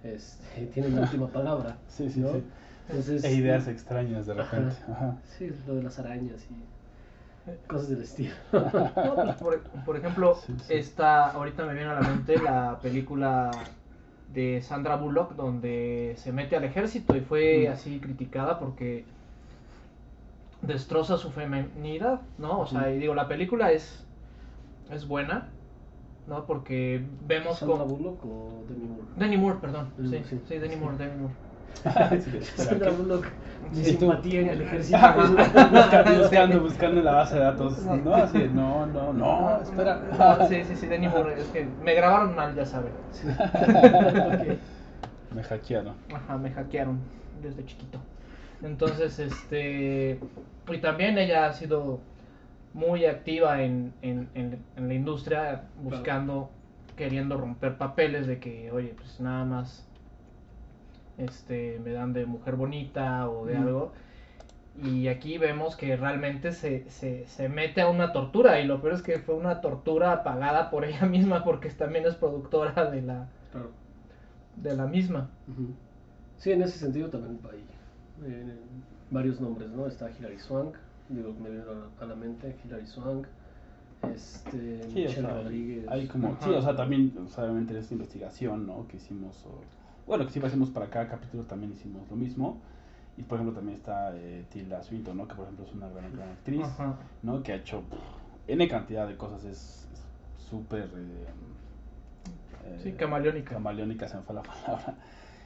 [0.04, 1.78] este, tienen la última palabra.
[1.90, 2.32] Sí, sí, ¿no?
[2.32, 2.44] sí.
[2.90, 4.58] Entonces, E ideas extrañas de Ajá.
[4.58, 4.76] repente.
[4.92, 5.18] Ajá.
[5.38, 6.56] Sí, lo de las arañas y
[7.68, 8.34] cosas del estilo.
[8.52, 10.74] No, pues, por, por ejemplo, Sí, sí.
[10.74, 13.52] está, ahorita me viene a la mente la película
[14.34, 17.72] de Sandra Bullock donde se mete al ejército y fue Mm.
[17.72, 19.06] así criticada porque
[20.62, 22.60] destroza su feminidad, ¿no?
[22.62, 22.90] O sea, Ujú.
[22.92, 24.04] y digo, la película es,
[24.92, 25.50] es buena,
[26.28, 26.46] ¿no?
[26.46, 27.96] Porque vemos ¿Sandra como...
[27.96, 29.04] Bullock o Demi Moore?
[29.16, 29.88] Denny Moore, perdón.
[29.98, 30.40] Mm, Sí, sí.
[30.48, 31.34] sí, Denny Moore, Denny Moore.
[32.56, 32.92] Sandra.
[32.92, 33.28] Bullock,
[33.74, 34.98] simpatía en el ejército.
[35.18, 37.84] buscando, buscando, buscando en la base de datos.
[37.86, 40.02] No, así, no, no, no, espera.
[40.18, 41.40] No, sí, sí, sí, Moore.
[41.40, 42.92] Es que me grabaron mal, ya saben.
[45.36, 45.94] Me hackearon.
[46.16, 47.00] Ajá, me hackearon
[47.44, 48.00] desde chiquito.
[48.64, 50.20] Entonces, este.
[50.68, 52.00] Y también ella ha sido
[52.74, 56.50] muy activa en, en, en, en la industria, buscando,
[56.96, 59.87] queriendo romper papeles de que, oye, pues nada más
[61.18, 63.62] este, me dan de mujer bonita o de Mm.
[63.64, 63.92] algo.
[64.84, 68.94] Y aquí vemos que realmente se, se, se mete a una tortura y lo peor
[68.94, 73.28] es que fue una tortura pagada por ella misma porque también es productora de la,
[73.52, 73.72] Claro.
[74.56, 75.30] de la misma.
[76.38, 77.66] Sí, en ese sentido también hay
[78.24, 78.56] eh,
[79.10, 79.88] varios nombres, ¿no?
[79.88, 80.76] Está Hilary Swank,
[81.10, 81.64] digo, me viene
[82.00, 83.26] a la- mente Hilary Swank,
[84.14, 85.86] este, Sí, o Michelle sea, Rodríguez.
[85.88, 88.88] hay como, sí, o sea, también, sea, obviamente en esta investigación, ¿no?
[88.88, 89.62] Que hicimos, o-
[90.08, 92.60] bueno, que siempre hacemos para cada capítulo también hicimos lo mismo.
[93.18, 95.28] Y por ejemplo también está eh, Tilda Swinton, ¿no?
[95.28, 96.96] Que por ejemplo es una gran, gran actriz, Ajá.
[97.24, 97.42] ¿no?
[97.42, 97.98] Que ha hecho pff,
[98.48, 99.88] N cantidad de cosas, es
[100.38, 100.84] súper...
[100.96, 101.26] eh,
[102.66, 103.56] eh, Sí, camaleónica.
[103.56, 104.96] Camaleónica se me fue la palabra.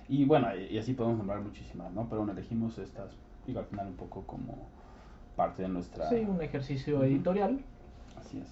[0.09, 2.07] Y bueno, y, y así podemos nombrar muchísimas, ¿no?
[2.09, 3.11] Pero bueno, elegimos estas,
[3.47, 4.67] digo, al final un poco como
[5.37, 6.09] parte de nuestra...
[6.09, 7.61] Sí, un ejercicio editorial.
[8.19, 8.47] Así es.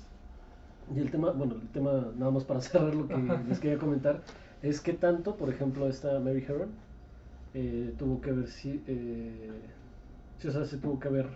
[0.95, 3.17] Y el tema, bueno, el tema, nada más para cerrar lo que
[3.49, 4.21] les quería comentar,
[4.61, 6.69] es que tanto, por ejemplo, esta Mary Herron
[7.53, 9.49] eh, tuvo que haber, si, eh,
[10.37, 11.27] sí, o sea, se tuvo que haber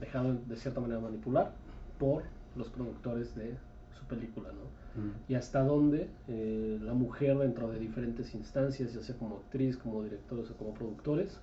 [0.00, 1.52] dejado de cierta manera manipular
[1.98, 2.22] por
[2.56, 3.54] los productores de
[3.98, 5.00] su película, ¿no?
[5.00, 5.12] Mm.
[5.28, 10.02] Y hasta dónde eh, la mujer dentro de diferentes instancias, ya sea como actriz, como
[10.02, 11.38] directores o como productores,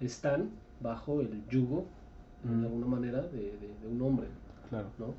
[0.00, 0.50] están
[0.80, 1.86] bajo el yugo,
[2.44, 2.60] Mm.
[2.60, 4.26] de alguna manera, de, de- de un hombre,
[4.68, 4.86] Claro.
[4.98, 5.14] ¿no?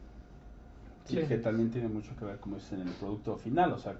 [1.05, 1.27] Sí, Sí.
[1.27, 3.73] que también tiene mucho que ver, como dices, en el producto final.
[3.73, 3.95] O sea.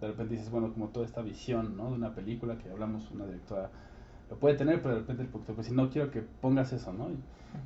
[0.00, 1.90] De repente dices, bueno, como toda esta visión, ¿no?
[1.90, 3.70] De una película que hablamos, una directora
[4.30, 6.92] lo puede tener, pero de repente el productor, pues si no quiero que pongas eso,
[6.92, 7.08] ¿no?
[7.10, 7.16] Y,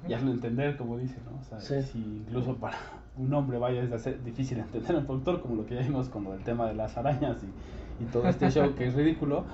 [0.08, 1.38] y hazlo entender, como dice, ¿no?
[1.40, 1.82] O sea, Sí.
[1.82, 2.76] si incluso para
[3.16, 6.08] un hombre vaya es hacer difícil entender a un productor, como lo que ya vimos
[6.08, 9.44] con del tema de las arañas y, y todo este show que es ridículo,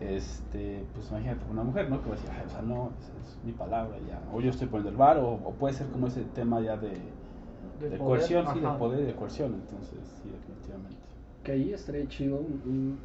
[0.00, 2.02] este, pues imagínate una mujer, ¿no?
[2.02, 3.06] Que va a decir, "Ay, o sea, no, es,
[3.36, 6.06] es mi palabra ya, o yo estoy poniendo el bar, o, o puede ser como
[6.08, 6.90] ese tema ya de,
[7.80, 10.96] De coerción, sí, de poder y de coerción, entonces, sí, definitivamente.
[11.44, 12.98] Que ahí estaría chido, un-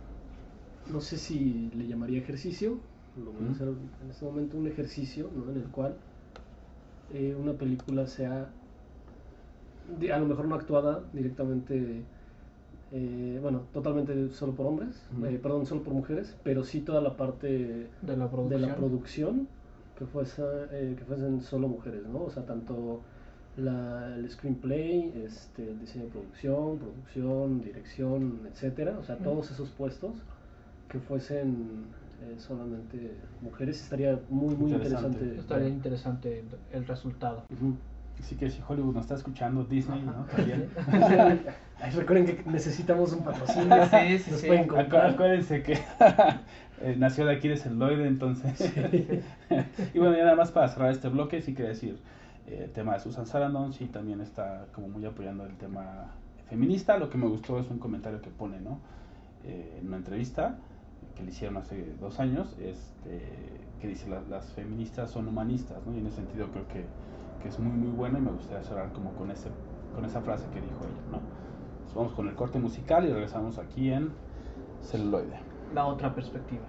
[0.91, 2.79] no sé si le llamaría ejercicio,
[3.15, 5.51] lo voy a hacer en este momento, un ejercicio ¿no?
[5.51, 5.93] en el cual
[7.13, 8.49] eh, una película sea,
[10.13, 12.03] a lo mejor no actuada directamente,
[12.91, 17.15] eh, bueno, totalmente solo por hombres, eh, perdón, solo por mujeres, pero sí toda la
[17.17, 17.47] parte
[18.01, 18.61] De la de producción.
[18.61, 19.47] la producción
[19.97, 20.41] que, fuese,
[20.97, 22.23] que fuesen solo mujeres, ¿no?
[22.23, 23.01] O sea, tanto
[23.59, 29.69] la, el screenplay, este, el diseño de producción, producción, dirección, etcétera, o sea, todos esos
[29.69, 30.13] puestos
[30.89, 31.85] que fuesen
[32.21, 35.07] eh, solamente mujeres estaría muy, muy Interesante.
[35.19, 35.39] interesante.
[35.41, 36.43] Estaría interesante
[36.73, 37.43] el, resultado.
[37.53, 37.75] Ujú.
[38.19, 40.25] Así que si Hollywood nos está escuchando, Disney, ¿no?
[40.25, 40.69] También.
[41.81, 43.85] Ay, recuerden que necesitamos un patrocinio.
[43.85, 44.47] Sí, sí, nos sí.
[44.47, 45.09] pueden Acu- comprar.
[45.11, 45.73] acuérdense que
[46.81, 48.73] eh, nació de aquí de celuloide, entonces.
[49.93, 51.97] y bueno, ya nada más para cerrar este bloque, sí quería decir
[52.49, 56.11] el tema de Susan Sarandon, sí también está como muy apoyando el tema
[56.47, 56.97] feminista.
[56.97, 58.79] Lo que me gustó es un comentario que pone, ¿no?
[59.43, 60.57] Eh, en una entrevista
[61.15, 63.21] que le hicieron hace dos años, este,
[63.79, 65.93] que dice "La- las feministas son humanistas, ¿no?
[65.93, 66.85] Y en ese sentido creo que,
[67.41, 69.49] que es muy muy bueno y me gustaría cerrar como con ese
[69.95, 71.17] con esa frase que dijo ella, ¿no?
[71.71, 74.11] Entonces, vamos con el corte musical y regresamos aquí en
[74.81, 75.39] celuloide.
[75.73, 76.65] La otra perspectiva.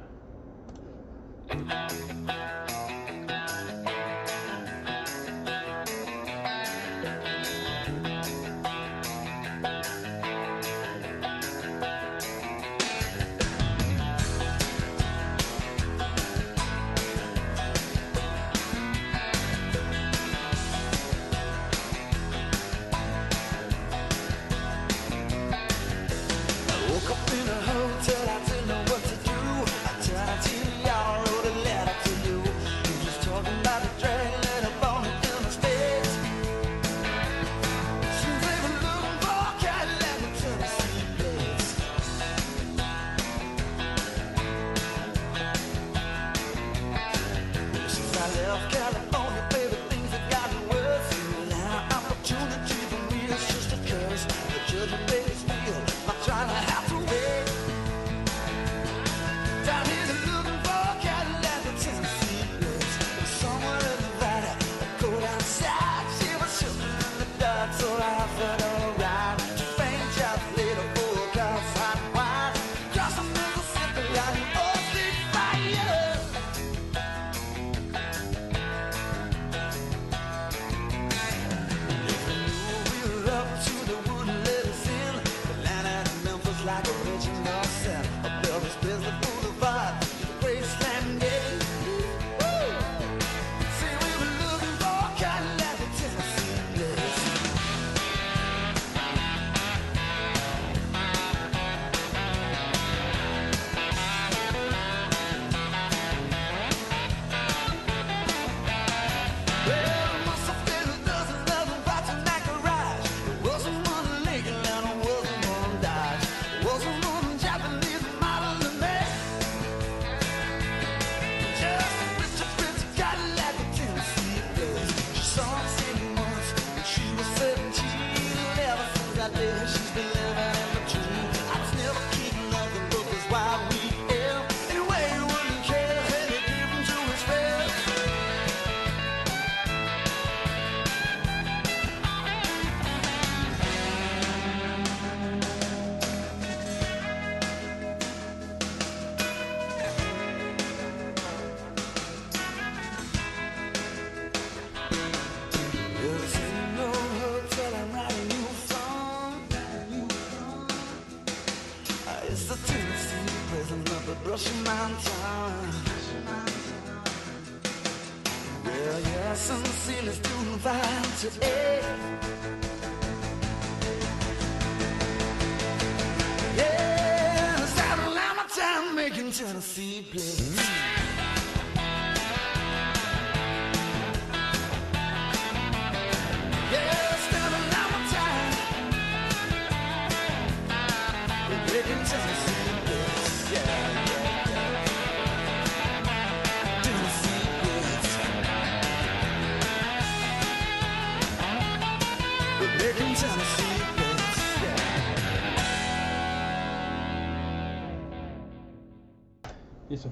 [67.81, 68.60] The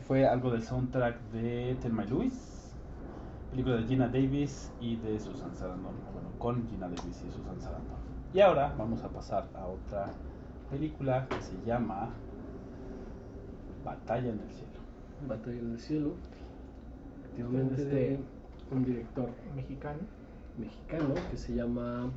[0.09, 2.73] fue algo del soundtrack de Thelma Louise,
[3.51, 5.93] película de Gina Davis y de Susan Sarandon.
[6.15, 7.99] Bueno, con Gina Davis y Susan Sarandon.
[8.33, 10.07] Y ahora vamos a pasar a otra
[10.71, 12.09] película que se llama
[13.85, 14.79] Batalla en el cielo.
[15.29, 16.15] Batalla en el cielo.
[17.25, 18.21] Efectivamente Este- de
[18.73, 20.01] un director Mexicano.
[20.59, 22.11] mexicano que se llama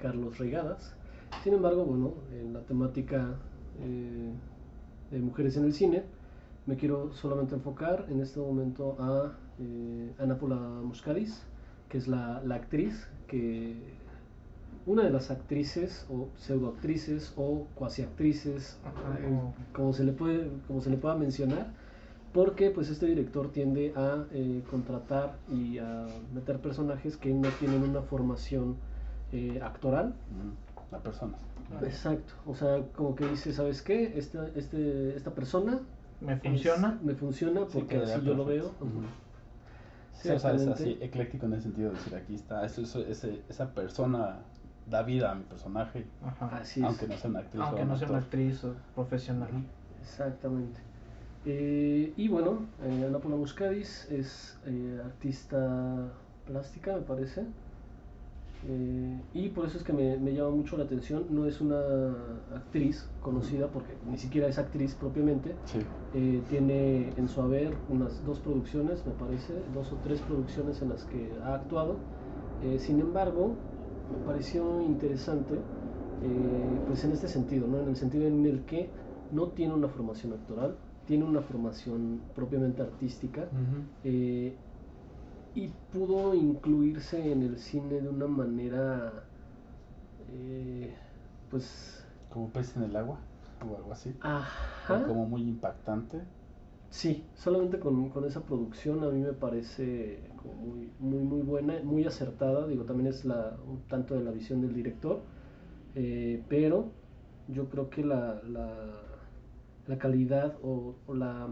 [0.00, 0.94] Carlos Regadas.
[1.42, 3.34] Sin embargo, bueno, en la temática
[3.80, 4.32] eh,
[5.10, 6.04] de mujeres en el cine,
[6.68, 11.42] me quiero solamente enfocar en este momento a eh, Ana Paula Muscaris,
[11.88, 13.94] que es la, la actriz que
[14.84, 19.40] una de las actrices o pseudoactrices o cuasi actrices Ajá, eh,
[19.72, 21.72] como- se le puede como se le pueda mencionar
[22.34, 27.82] porque pues este director tiende a eh, contratar y a meter personajes que no tienen
[27.82, 28.76] una formación
[29.32, 30.08] eh, actoral.
[30.30, 31.34] Mm, La persona.
[31.82, 32.34] exacto.
[32.46, 35.80] O sea como que dice sabes qué esta este esta persona
[36.20, 36.98] Me es- funciona.
[37.02, 38.66] me funciona Sí, porque quedaría así yo lo veo.
[38.80, 39.02] Ujú.
[40.12, 42.80] Sí, Sí, o sea, es así, ecléctico en el sentido de decir aquí está, eso,
[42.82, 44.40] eso- ese- esa persona
[44.86, 46.48] da vida a mi personaje, Ajá.
[46.56, 46.86] Así es.
[46.86, 49.48] aunque no sea una actriz Aunque o no sea una actriz o profesional.
[50.00, 50.80] Exactamente.
[51.44, 56.08] Eh, y bueno, eh, Ana Paula Muscadis es eh, artista
[56.46, 57.46] plástica, me parece.
[58.66, 61.26] Eh, y por eso es que me, me llama mucho la atención.
[61.30, 61.80] No es una
[62.54, 65.54] actriz conocida, porque ni siquiera es actriz propiamente.
[65.66, 65.80] Sí,
[66.14, 70.88] Eh, tiene en su haber unas dos producciones, me parece, dos o tres producciones en
[70.88, 71.96] las que ha actuado.
[72.64, 73.54] Eh, sin embargo,
[74.10, 75.54] me pareció interesante,
[76.24, 77.78] eh, pues en este sentido, ¿no?
[77.80, 78.88] en el sentido en el que
[79.32, 83.48] no tiene una formación actoral, tiene una formación propiamente artística
[84.04, 84.54] eh,
[85.54, 89.30] y pudo incluirse en el cine de una manera,
[90.18, 90.96] eh,
[91.48, 93.28] pues, como pez en el agua
[93.60, 94.98] o algo así, ajá.
[95.02, 96.28] como muy impactante.
[96.90, 101.82] Sí, solamente con, con esa producción a mí me parece como muy, muy, muy buena,
[101.82, 102.66] muy acertada.
[102.66, 105.26] Digo, también es la, un tanto de la visión del director,
[105.94, 106.94] eh, pero
[107.46, 109.28] yo creo que la, la,
[109.86, 111.48] la calidad o, o la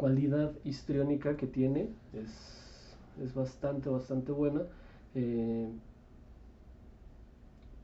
[0.00, 1.80] cualidad histriónica que tiene
[2.14, 2.32] es,
[3.22, 4.62] es bastante, bastante buena.
[5.14, 5.68] eh,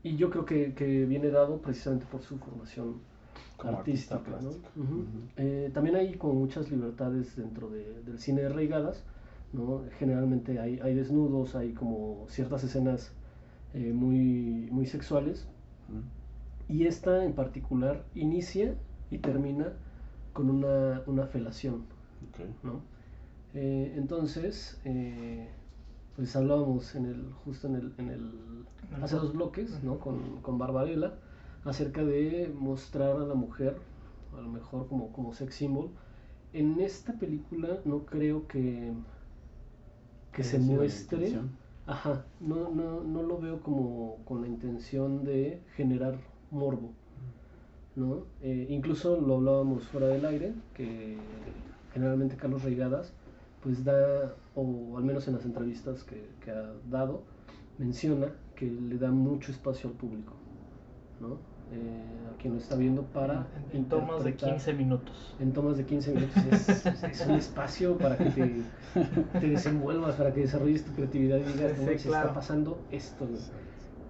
[0.03, 2.95] y yo creo que, que viene dado precisamente por su formación
[3.57, 4.15] Como artística.
[5.37, 9.03] Eh, también hay como muchas libertades dentro de- del cine de Reigadas,
[9.53, 9.83] ¿no?
[9.99, 13.11] Generalmente hay, hay desnudos, hay como ciertas escenas
[13.73, 15.47] eh, muy, muy sexuales.
[16.69, 18.75] Y esta en particular inicia
[19.11, 19.73] y termina
[20.33, 21.85] con una, una felación,
[22.29, 22.39] Ok.
[22.63, 22.81] ¿no?
[23.53, 25.47] Eh, entonces, eh,
[26.15, 28.65] pues hablábamos en el, justo en el, en el
[29.01, 29.99] hace dos bloques, ¿no?
[29.99, 31.13] Con, con Barbarella,
[31.65, 33.77] acerca de mostrar a la mujer,
[34.37, 35.89] a lo mejor como, como sex symbol.
[36.53, 38.93] En esta película no creo que,
[40.31, 41.39] que se muestre,
[41.85, 46.17] ajá, no, no, no lo veo como con la intención de generar
[46.51, 46.93] morbo,
[47.95, 48.25] ¿no?
[48.41, 51.17] Eh, incluso lo hablábamos fuera del aire, que
[51.97, 53.11] generalmente Carlos Reigadas,
[53.61, 57.23] pues da, o al menos en las entrevistas que, que ha dado,
[57.77, 60.33] menciona que le da mucho espacio al público,
[61.19, 61.39] ¿no?
[61.71, 65.35] Eh, a quien lo está viendo para En, en tomas de interpretar- 15 minutos.
[65.39, 68.61] en tomas de 15 minutos es, es un espacio para que te,
[69.41, 72.27] te desenvuelvas, para que desarrolles tu creatividad y digas, Sí, "No manches, claro.
[72.29, 73.41] está pasando esto, güey",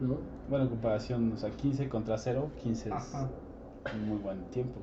[0.02, 0.18] ¿no?
[0.48, 3.14] Bueno, en comparación, o sea, 15 contra 0, 15 es
[3.96, 4.80] un muy buen tiempo.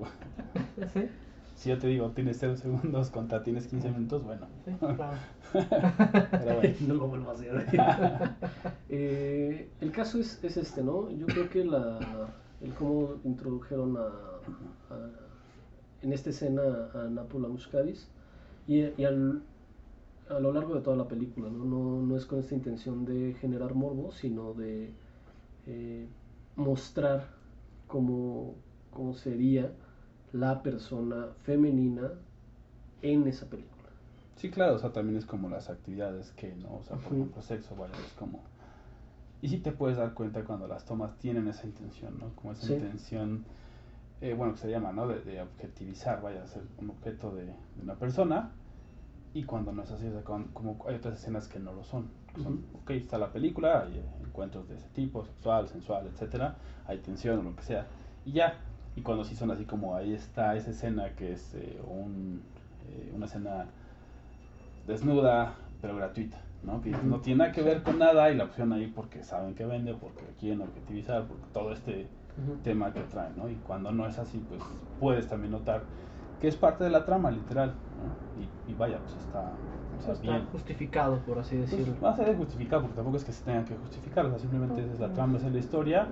[0.92, 1.08] Sí,
[1.56, 4.46] Si yo te digo, tienes 0 segundos contra tienes 15 minutos, bueno.
[4.64, 5.16] sí, claro.
[5.52, 6.74] Pero bueno.
[6.88, 7.66] no lo vuelvo a hacer.
[8.90, 11.10] Eh, el caso es, es este, ¿no?
[11.10, 11.98] Yo creo que la,
[12.60, 15.10] el cómo introdujeron a, a-
[16.02, 16.62] en esta escena
[16.94, 18.06] a Nápola Muscadis
[18.68, 19.42] y, y al-
[20.28, 21.64] a lo largo de toda la película, ¿no?
[21.64, 24.90] No, no es con esta intención de generar morbo, sino de
[25.66, 26.06] eh,
[26.56, 27.28] mostrar
[27.88, 28.54] cómo,
[28.90, 29.72] cómo sería
[30.34, 32.10] la persona femenina
[33.02, 33.88] en esa película.
[34.34, 36.74] Sí, claro, o sea, también es como las actividades que, ¿no?
[36.78, 37.14] O sea, por Ujú.
[37.22, 38.42] ejemplo, sexo, vaya, es como...
[39.40, 42.34] Y sí te puedes dar cuenta cuando las tomas tienen esa intención, ¿no?
[42.34, 42.72] Como esa Sí.
[42.74, 43.44] intención,
[44.20, 45.06] eh, bueno, que se llama, ¿no?
[45.06, 48.50] De, de objetivizar, vaya, ser un objeto de, de una persona.
[49.34, 51.84] Y cuando no es así, o sea, con- como hay otras escenas que no lo
[51.84, 52.10] son.
[52.34, 52.78] que son, Ujú.
[52.78, 56.56] Ok, está la película, hay eh, encuentros de ese tipo, sexual, sensual, etcétera,
[56.86, 57.86] hay tensión o lo que sea.
[58.24, 58.58] Y ya,
[58.96, 62.42] y cuando sí son así como ahí está esa escena que es eh, un,
[62.88, 63.66] eh, una escena
[64.86, 66.80] desnuda, pero gratuita, ¿no?
[66.80, 69.64] Que no tiene nada que ver con nada y la opción ahí porque saben que
[69.64, 72.08] vende, porque quieren objetivizar, porque todo este
[72.62, 73.48] tema que traen, ¿no?
[73.48, 74.60] Y cuando no es así, pues
[74.98, 75.84] puedes también notar
[76.40, 78.42] que es parte de la trama, literal, ¿no?
[78.42, 79.54] Y, y vaya, pues está,
[79.98, 80.46] Está bien.
[80.52, 81.86] justificado, por así decirlo.
[81.92, 84.38] Pues, más allá de justificar, porque tampoco es que se tenga que justificar, o sea,
[84.38, 86.08] simplemente esa es la trama, esa es la historia,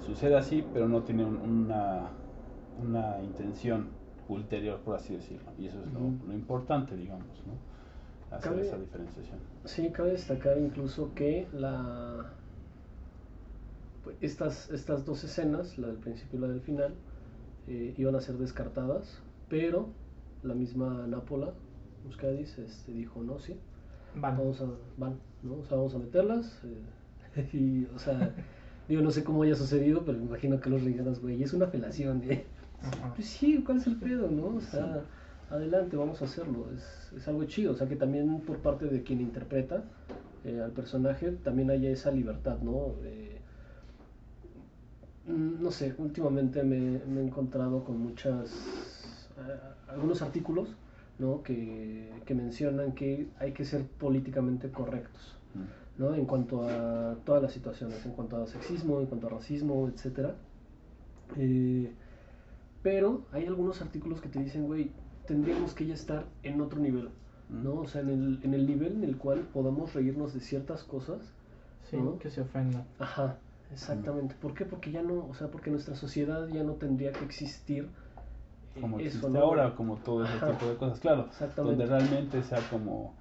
[0.00, 2.10] sucede así, pero no tiene un- una,
[2.82, 3.88] una intención
[4.28, 5.50] ulterior, por así decirlo.
[5.58, 8.34] Y eso es lo, importante, digamos, ¿no?
[8.36, 9.38] Hacer Cabe- esa diferenciación.
[9.64, 12.32] Sí, cabe destacar incluso que la
[14.20, 16.94] estas, estas dos escenas, la del principio y la del final,
[17.66, 19.88] eh, iban a ser descartadas, pero
[20.42, 21.52] la misma Nápola,
[22.04, 23.56] Muscadis, este, dijo, no, sí,
[24.14, 24.36] Van.
[24.38, 24.66] vamos a,
[24.96, 25.54] van, ¿no?
[25.56, 26.60] O sea, vamos a meterlas.
[26.64, 28.32] eh, y, o sea,
[28.88, 31.66] digo, no sé cómo haya sucedido, pero me imagino que los regalas, güey, es una
[31.66, 32.46] felación, ¿eh?
[32.82, 33.12] Ajá.
[33.14, 34.56] Pues sí, ¿cuál es el pedo, no?
[34.56, 35.02] O sea,
[35.50, 36.68] adelante, vamos a hacerlo.
[36.76, 37.72] Es, es algo chido.
[37.72, 39.84] O sea, que también por parte de quien interpreta
[40.44, 42.94] eh, al personaje, también haya esa libertad, ¿no?
[43.04, 43.40] Eh,
[45.26, 48.50] mm, no sé, últimamente me, me he encontrado con muchas.
[49.38, 49.58] eh,
[49.88, 50.76] algunos artículos,
[51.18, 51.42] ¿no?
[51.42, 55.36] Que, que mencionan que hay que ser políticamente correctos.
[55.54, 56.00] Mm.
[56.02, 56.14] ¿no?
[56.14, 60.34] En cuanto a todas las situaciones, en cuanto a sexismo, en cuanto a racismo, etcétera.
[61.36, 61.92] Eh,
[62.86, 64.92] pero hay algunos artículos que te dicen, güey,
[65.26, 67.10] tendríamos que ya estar en otro nivel.
[67.48, 67.80] ¿no?
[67.80, 71.18] O sea, en el, en el nivel en el cual podamos reírnos de ciertas cosas.
[71.90, 72.16] Sí, ¿no?
[72.20, 72.84] que se ofendan.
[73.00, 73.38] Ajá,
[73.72, 74.36] exactamente.
[74.40, 74.64] ¿Por qué?
[74.64, 77.88] Porque ya no, o sea, porque nuestra sociedad ya no tendría que existir
[78.76, 79.40] eh, Como eso, existe ¿no?
[79.40, 80.52] ahora, como todo ese Ajá.
[80.52, 81.26] tipo de cosas, claro.
[81.26, 81.82] Exactamente.
[81.84, 83.14] Donde realmente sea como,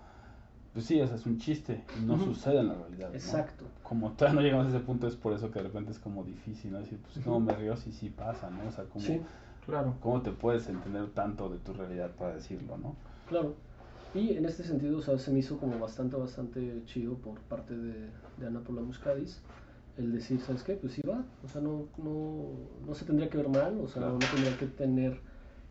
[0.74, 3.10] pues sí, o sea, es un chiste y no sucede en la realidad.
[3.10, 3.16] ¿no?
[3.16, 3.66] Exacto.
[3.82, 6.24] Como todavía no llegamos a ese punto, es por eso que de repente es como
[6.24, 6.78] difícil, ¿no?
[6.78, 7.46] Decir, pues, ¿cómo Ujú.
[7.48, 8.68] me río si sí pasa, ¿no?
[8.68, 9.22] O sea, ¿cómo, Sí,
[9.66, 9.96] Claro.
[10.02, 12.96] ¿cómo te puedes entender tanto de tu realidad para decirlo, ¿no?
[13.28, 13.56] Claro.
[14.14, 17.76] Y en este sentido, o sea, se me hizo como bastante, bastante chido por parte
[17.76, 19.42] de, de Ana Paula Muscadis
[19.98, 20.74] el decir, ¿sabes qué?
[20.76, 22.44] Pues sí va, o sea, no, no,
[22.86, 24.20] no se tendría que ver mal, o sea, Claro.
[24.20, 25.20] no tendría que tener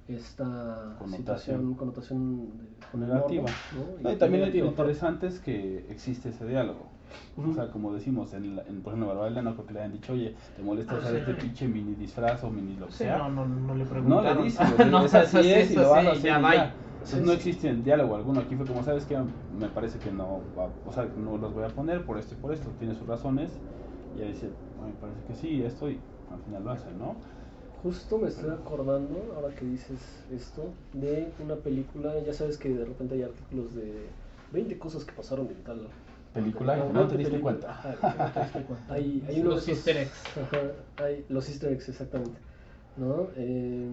[0.08, 1.16] esta Connotación.
[1.16, 3.42] situación, connotación de- con el Negativa.
[3.42, 3.56] morbo,
[4.02, 4.02] ¿no?
[4.02, 6.86] No, y también lo interesante es que existe ese diálogo.
[7.36, 7.50] Ujú.
[7.50, 9.92] O sea, como decimos, en, la- en por ejemplo, Barbara no creo que le hayan
[9.92, 11.18] dicho, oye, ¿te molesta Ah, usar sí.
[11.18, 13.18] este pinche mini disfraz o mini lo que Sí, sea?
[13.18, 14.38] no, no, no le No preguntaron.
[14.38, 16.76] le dice, güey, no, es así es y lo vas a hacer ya y ya.
[17.04, 17.36] Sí, no sí.
[17.36, 18.40] existe diálogo alguno.
[18.40, 19.18] Aquí fue como, ¿sabes qué?
[19.50, 22.38] Me parece que no va, o sea, no los voy a poner por esto y
[22.38, 22.70] por esto.
[22.78, 23.50] Tiene sus razones.
[24.16, 26.00] Y ahí dice, "Bueno, me parece que sí, esto y
[26.30, 27.20] al final lo hacen, ¿no?
[27.82, 30.00] Justo me estoy acordando, ahora que dices
[30.30, 34.14] esto, de una película, ya sabes que de repente hay artículos de
[34.50, 35.88] 20 cosas que pasaron en tal
[36.34, 37.40] Película, no te diste película.
[37.40, 37.70] cuenta.
[37.70, 38.94] Ajá, no te diste cuenta.
[38.94, 40.36] Hay, hay uno de Los easter eggs.
[40.36, 40.58] Ajá,
[41.04, 42.38] hay los easter eggs, exactamente.
[42.96, 43.28] ¿no?
[43.36, 43.88] Eh,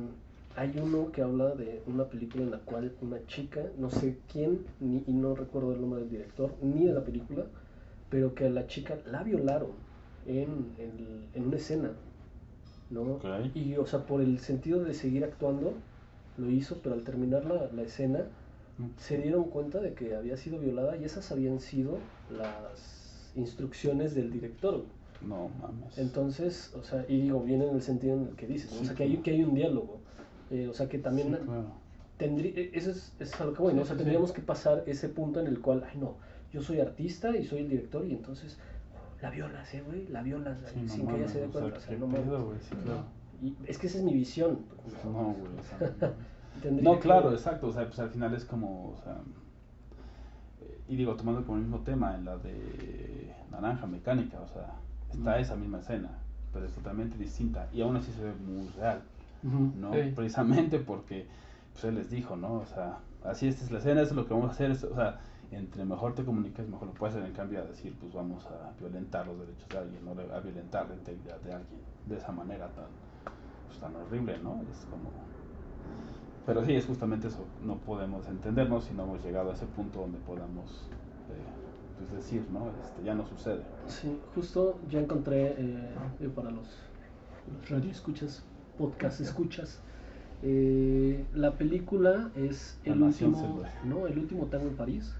[0.55, 4.65] hay uno que habla de una película en la cual una chica, no sé quién,
[4.79, 7.45] ni, y no recuerdo el nombre del director, ni de la película,
[8.09, 9.71] pero que a la chica la violaron
[10.25, 11.91] en, en, en una escena.
[12.89, 13.01] ¿no?
[13.03, 13.25] Ok.
[13.53, 15.73] Y, o sea, por el sentido de seguir actuando,
[16.37, 18.25] lo hizo, pero al terminar la, la escena,
[18.97, 21.97] se dieron cuenta de que había sido violada y esas habían sido
[22.35, 24.85] las instrucciones del director.
[25.21, 25.97] No mames.
[25.97, 28.81] Entonces, o sea, y digo, viene en el sentido en el que dices, ¿no?
[28.81, 29.99] o sea, que hay, que hay un diálogo.
[30.49, 31.71] Eh, o sea, que también Sí, claro.
[32.17, 33.83] tendría, e, eso es, es a lo que voy, ¿no?
[33.83, 36.15] O sea, tendríamos que pasar ese punto en el cual, ay, no,
[36.51, 38.57] yo soy artista y soy el director y entonces
[39.21, 40.07] la violas, ¿eh, güey?
[40.07, 41.77] La violas no sin que ella se dé o sea, cuenta.
[41.77, 42.53] o sea, no pedo,
[42.83, 43.03] claro.
[43.43, 44.59] Y es que esa es mi visión.
[45.05, 45.51] No, güey,
[46.81, 49.17] no que- claro, exacto, o sea, pues al final es como, o sea,
[50.61, 54.73] eh, y digo, tomando como el mismo tema, en la de Naranja Mecánica, o sea,
[55.11, 56.09] está esa misma escena,
[56.53, 59.01] pero es totalmente distinta, y aún así se ve muy real.
[59.43, 59.91] ¿no?
[59.93, 60.11] Sí.
[60.15, 61.25] Precisamente porque,
[61.73, 62.53] pues él les dijo, ¿no?
[62.55, 64.89] O sea, así esta es la escena, esto es lo que vamos a hacer, esto-
[64.91, 65.19] o sea,
[65.51, 68.71] entre mejor te comuniques, mejor lo puedes hacer, en cambio a decir, pues vamos a
[68.79, 70.11] violentar los derechos de alguien, ¿no?
[70.11, 72.85] A violentar la integridad de alguien, de esa manera tan,
[73.67, 74.61] pues, tan horrible, ¿no?
[74.71, 75.11] Es como...
[76.45, 80.01] Pero sí, es justamente eso, no podemos entendernos si no hemos llegado a ese punto
[80.01, 80.89] donde podamos
[81.29, 82.71] eh, pues decir, ¿no?
[82.83, 83.61] Este, ya no sucede.
[83.87, 86.65] Sí, justo ya encontré eh, para los,
[87.53, 88.43] los radio escuchas,
[88.77, 89.81] podcast escuchas,
[90.43, 95.13] Eh, la película es el último, no, el último tango en París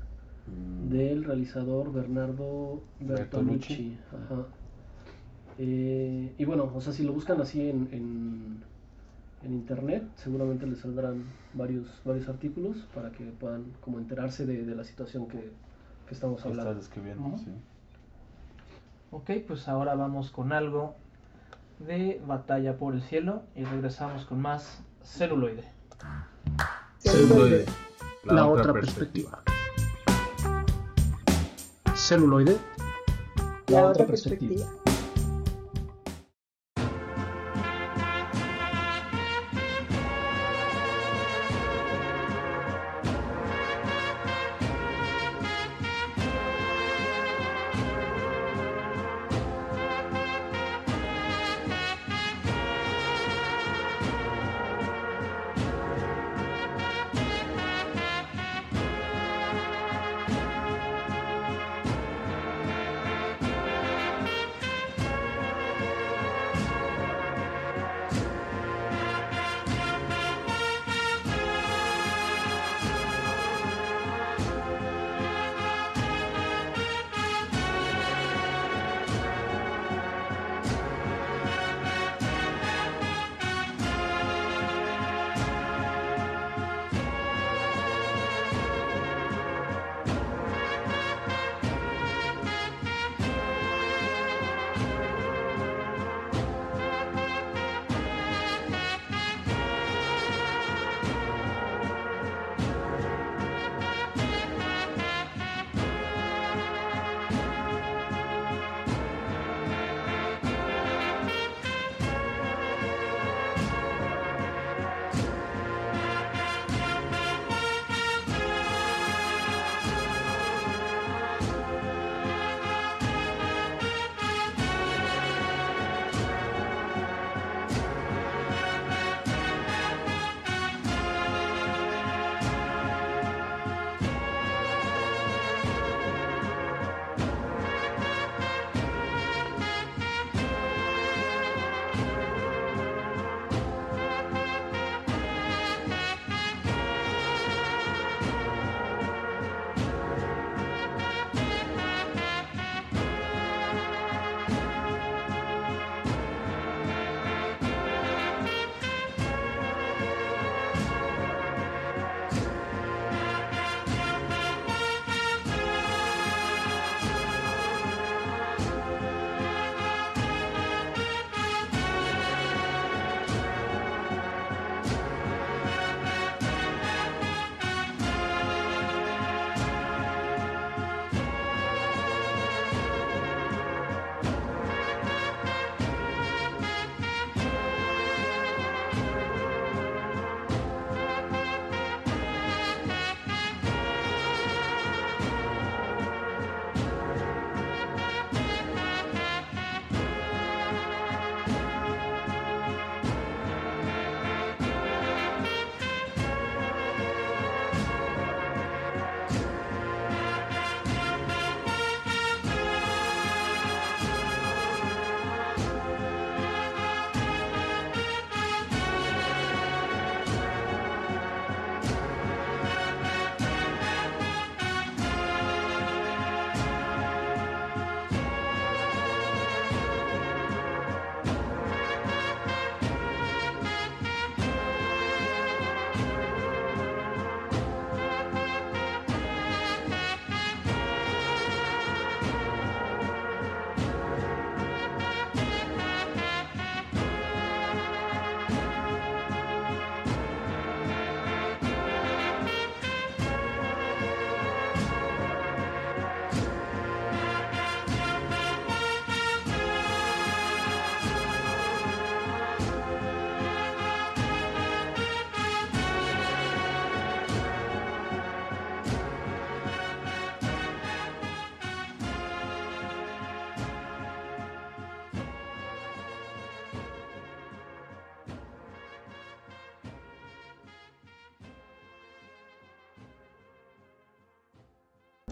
[0.48, 3.10] Mm, del realizador Bernardo Bertolucci.
[3.76, 3.98] Bertolucci.
[4.12, 4.48] Ajá.
[5.58, 8.64] Eh, y bueno, o sea, si lo buscan así en, en,
[9.44, 11.24] en internet, seguramente les saldrán
[11.54, 15.52] varios, varios artículos para que puedan como enterarse de, de la situación que,
[16.08, 16.80] que estamos que estás hablando.
[16.80, 17.38] describiendo, Ujú.
[17.40, 17.52] sí.
[19.12, 20.96] Ok, pues ahora vamos con algo
[21.80, 25.66] de Batalla por el Cielo y regresamos con más celuloide.
[27.00, 27.66] Celuloide,
[28.24, 29.44] la otra perspectiva.
[31.96, 32.58] Celuloide,
[33.68, 34.66] La otra perspectiva.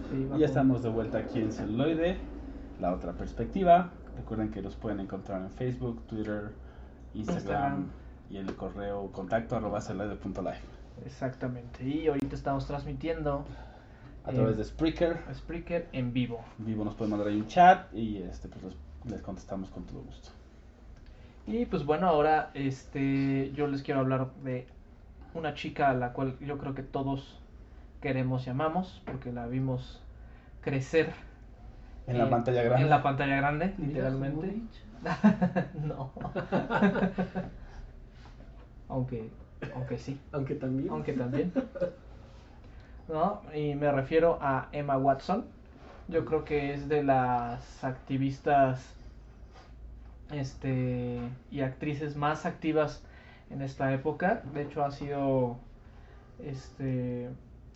[0.09, 2.17] Sí, Y ya estamos de vuelta aquí en Celuloide,
[2.79, 3.89] la otra perspectiva.
[4.17, 6.51] Recuerden que los pueden encontrar en Facebook, Twitter,
[7.13, 7.85] Instagram, Instagram.
[8.29, 10.57] y el correo contacto arroba celuloide.live.
[11.05, 11.83] Exactamente.
[11.87, 13.45] Y ahorita estamos transmitiendo
[14.25, 16.41] A Eh, través de Spreaker, Spreaker en vivo.
[16.59, 18.75] en vivo nos pueden mandar ahí un chat y este pues les,
[19.11, 20.29] les contestamos con todo gusto.
[21.47, 24.67] Y pues bueno, ahora este yo les quiero hablar de
[25.33, 27.39] una chica a la cual yo creo que todos
[28.01, 30.01] queremos y amamos porque la vimos
[30.61, 31.13] crecer
[32.07, 32.83] En la pantalla grande.
[32.83, 34.61] En la pantalla grande, literalmente.
[35.85, 36.11] No.
[38.89, 39.29] aunque
[39.75, 40.89] aunque sí, Aunque también.
[40.89, 41.53] aunque también.
[43.07, 43.41] ¿No?
[43.53, 45.45] Y me refiero a Emma Watson.
[46.07, 48.95] Yo creo que es de las activistas
[50.31, 51.19] este
[51.51, 53.03] y actrices más activas
[53.49, 54.41] en esta época.
[54.53, 55.57] De hecho ha sido
[56.43, 57.29] este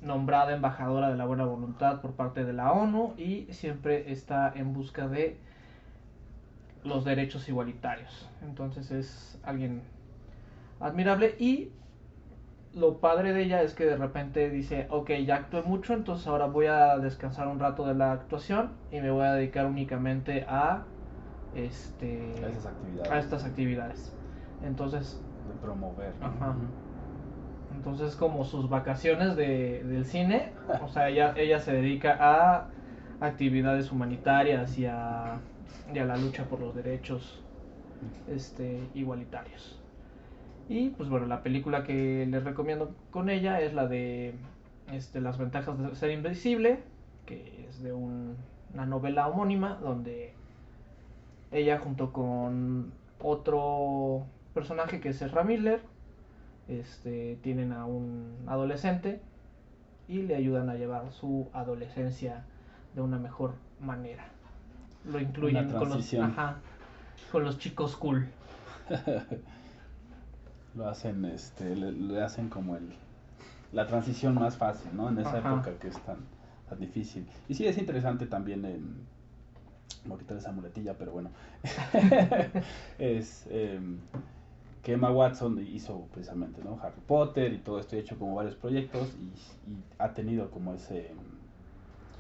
[0.04, 4.74] nombrada embajadora de la buena voluntad por parte de la ONU y siempre está en
[4.74, 5.38] busca de
[6.84, 8.30] los derechos igualitarios.
[8.42, 9.82] Entonces es alguien
[10.80, 11.72] admirable y
[12.74, 16.48] lo padre de ella es que de repente dice, ok, ya actué mucho, entonces ahora
[16.48, 20.84] voy a descansar un rato de la actuación y me voy a dedicar únicamente a
[21.56, 23.12] este a esas actividades.
[23.12, 24.16] a estas actividades.
[24.64, 26.14] Entonces, De promover.
[26.20, 26.56] ajá.
[27.84, 32.72] Entonces como sus vacaciones de, del cine, o sea, ella, ella se dedica a
[33.20, 35.42] actividades humanitarias y a,
[35.94, 37.46] y a la lucha por los derechos
[38.28, 39.84] este, igualitarios.
[40.68, 44.40] Y pues bueno, la película que les recomiendo con ella es la de
[44.88, 46.84] este, Las ventajas de ser invisible,
[47.26, 48.38] que es de un-
[48.74, 50.36] una novela homónima donde
[51.52, 55.82] ella junto con otro personaje que es Ezra Miller,
[56.68, 59.22] este, tienen a un adolescente
[60.08, 62.46] y le ayudan a llevar su adolescencia
[62.96, 64.26] de una mejor manera.
[65.06, 66.58] Lo incluyen con los, ajá,
[67.32, 68.28] con los chicos cool.
[70.76, 72.94] Lo hacen, este, le, le hacen como el
[73.74, 75.10] la transición más fácil, ¿no?
[75.10, 75.56] En esa Ajá.
[75.56, 76.18] época que es tan,
[76.70, 77.28] tan difícil.
[77.50, 79.08] Y sí es interesante también en
[80.06, 81.32] voy a quitar esa muletilla, pero bueno.
[83.00, 84.00] es em,
[84.84, 86.78] que Emma Watson hizo precisamente, ¿no?
[86.84, 90.74] Harry Potter y todo esto, ha hecho como varios proyectos y, y ha tenido como
[90.74, 91.10] ese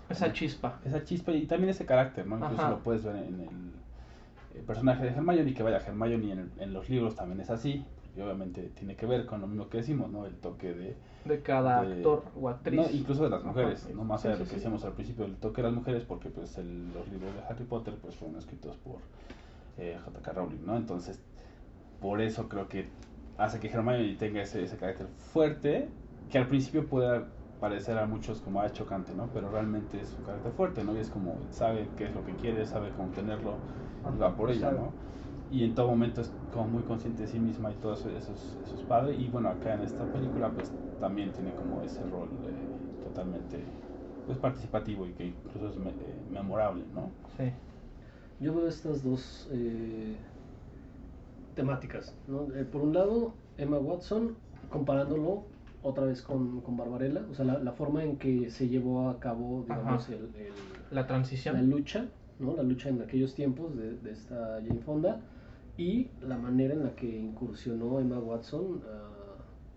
[0.09, 0.80] Esa chispa.
[0.86, 2.38] esa chispa y también ese carácter, ¿no?
[2.39, 6.51] Incluso lo puedes ver en el, el personaje de Hermione, que vaya, Hermione en, el-
[6.59, 7.86] en los libros también es así,
[8.16, 10.26] y obviamente tiene que ver con lo mismo que decimos, ¿no?
[10.26, 10.95] El toque de...
[11.26, 12.80] De cada de- actor o actriz.
[12.80, 14.55] no, incluso de las mujeres, no más Sí, allá de sí, lo que sí.
[14.57, 17.66] decíamos al principio, el toque de las mujeres, porque pues el- los libros de Harry
[17.66, 18.97] Potter pues fueron escritos por
[19.78, 20.32] eh, J.K.
[20.34, 20.78] Rowling, ¿no?
[20.78, 21.20] Entonces,
[22.04, 22.89] por eso creo que
[23.38, 25.89] hace que Hermione tenga ese, ese carácter fuerte,
[26.30, 27.30] que al principio pueda
[27.60, 29.32] parecer a muchos como ah, chocante, ¿no?
[29.34, 30.95] Pero realmente es un carácter fuerte, ¿no?
[30.97, 33.62] Y es como, sabe qué es lo que quiere, sabe cómo tenerlo,
[34.14, 34.78] y va por Sabe.
[34.78, 34.93] ¿no?
[35.49, 38.34] Y en todo momento es como muy consciente de sí misma y todo eso, eso,
[38.34, 39.16] es, eso es padre.
[39.16, 42.70] Y bueno, acá en esta película pues también tiene como ese rol eh,
[43.01, 43.80] totalmente
[44.26, 47.12] pues participativo y que incluso es me- eh, memorable, ¿no?
[47.38, 47.54] Sí.
[48.39, 50.18] Yo veo estas dos eh,
[51.56, 52.14] temáticas.
[52.28, 52.54] ¿no?
[52.56, 54.36] Eh, por un lado, Emma Watson,
[54.70, 55.43] comparándolo
[55.82, 59.20] otra vez con, con Barbarella, o sea, la, la forma en que se llevó a
[59.20, 60.54] cabo, digamos, el, el-
[60.91, 61.70] La la transición.
[61.70, 62.06] lucha,
[62.39, 62.56] ¿no?
[62.56, 65.22] La lucha en aquellos tiempos de, de esta Jane Fonda
[65.78, 69.10] y la manera en la que incursionó Emma Watson, ah,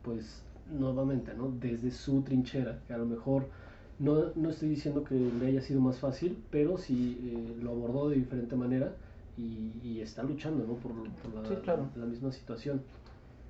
[0.03, 1.51] pues nuevamente, ¿no?
[1.61, 3.47] Desde su trinchera, que a lo mejor
[3.99, 8.11] no, no estoy diciendo que le haya sido más fácil, pero sí eh, lo abordó
[8.11, 8.95] de diferente manera
[9.37, 10.75] y, y está luchando, ¿no?
[10.75, 11.89] Por, por la, Sí, claro.
[11.97, 12.83] la misma situación.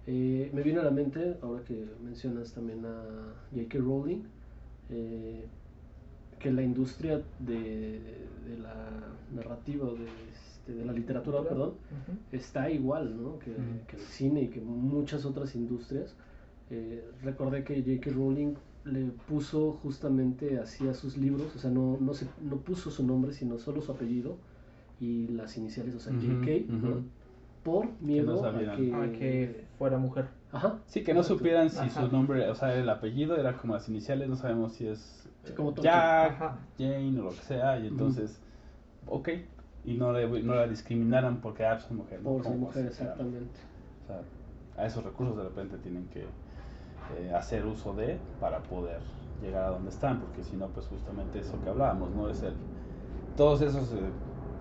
[0.07, 3.03] Eh, me viene a la mente, ahora que mencionas también a
[3.53, 3.79] J.K.
[3.79, 4.23] Rowling,
[4.91, 5.47] eh,
[6.39, 8.01] que la industria de,
[8.47, 8.91] de la
[9.35, 11.75] narrativa, de, este, de la literatura, perdón,
[12.31, 13.39] está igual ¿no?
[13.39, 13.53] que,
[13.89, 16.15] que el cine y que muchas otras industrias.
[16.71, 18.11] Eh, recordé que J.K.
[18.11, 22.91] Rowling le puso justamente así a sus libros, o sea, no, no, se, no puso
[22.91, 24.37] su nombre, sino solo su apellido
[25.01, 26.89] y las iniciales, o sea, Ujú, J.K., ¿no?
[26.89, 27.03] ujú.
[27.63, 28.77] por miedo a sabían.
[28.77, 28.95] que...
[28.95, 30.29] A que fuera mujer.
[30.53, 31.39] Ajá, Sí, que no exacto.
[31.39, 32.03] supieran si Ajá.
[32.03, 35.53] su nombre, o sea, el apellido era como las iniciales, no sabemos si es eh,
[35.55, 35.75] como.
[35.75, 36.59] Jack, Ajá.
[36.79, 38.41] Jane o lo que sea, y entonces,
[39.09, 39.29] ok,
[39.85, 42.21] y no, le, no la discriminaran porque ah, es mujer.
[42.23, 42.31] ¿no?
[42.31, 43.61] Por ser ¿Cómo mujer, a exactamente.
[44.05, 44.23] O sea,
[44.83, 49.01] a esos recursos de repente tienen que eh, hacer uso de para poder
[49.43, 52.29] llegar a donde están, porque si no, pues justamente eso que hablábamos, ¿no?
[52.31, 52.55] Es el,
[53.37, 54.11] todos esos eh,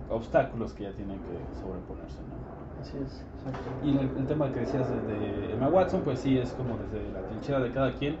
[0.08, 2.80] obstáculos que ya tienen que sobreponerse, ¿no?
[2.80, 3.22] Así es.
[3.38, 3.70] Exacto.
[3.82, 7.10] Y el, el tema que decías de, de Emma Watson, pues sí, es como desde
[7.10, 8.18] la trinchera de cada quien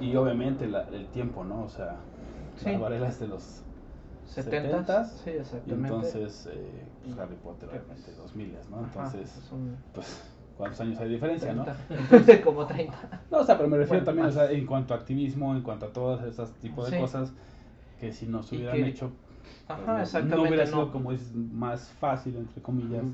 [0.00, 1.62] y obviamente la- el tiempo, ¿no?
[1.64, 1.96] O sea,
[2.56, 2.70] Sí.
[2.72, 3.62] la Varela es de los
[4.26, 5.88] 70 70s, Sí, y exactamente.
[5.88, 6.70] entonces eh,
[7.04, 8.76] pues, Harry Potter obviamente pues, 2000, ¿no?
[8.78, 10.22] Ajá, Entonces, es un- pues
[10.56, 11.64] cuántos años hay de diferencia, ¿no?
[11.64, 11.84] 30.
[11.90, 12.96] Entonces, como 30.
[13.30, 15.62] No, o sea, pero me refiero Bueno, también, o sea, en cuanto a activismo, en
[15.62, 17.02] cuanto a todos esos tipos de Sí.
[17.02, 17.32] cosas,
[18.00, 19.12] que si nos Y hubieran que- hecho,
[19.68, 20.36] Ajá, exactamente.
[20.36, 20.70] no hubiera no.
[20.70, 23.04] sido como es más fácil, entre comillas.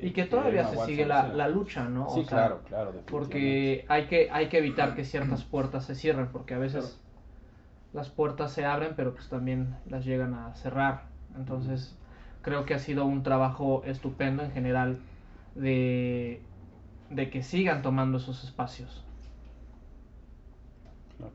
[0.00, 2.06] Y que eh, todavía Emma se sigue la, la lucha, ¿no?
[2.08, 2.92] O Sí, sea, claro, claro.
[3.10, 6.98] Porque hay que, hay que evitar que ciertas puertas se cierren, porque a veces
[7.92, 11.04] las puertas se abren, pero pues también las llegan a cerrar.
[11.36, 11.96] Entonces,
[12.42, 14.98] creo que ha sido un trabajo estupendo en general
[15.54, 16.42] de,
[17.10, 19.04] de que sigan tomando esos espacios.
[21.16, 21.32] Claro.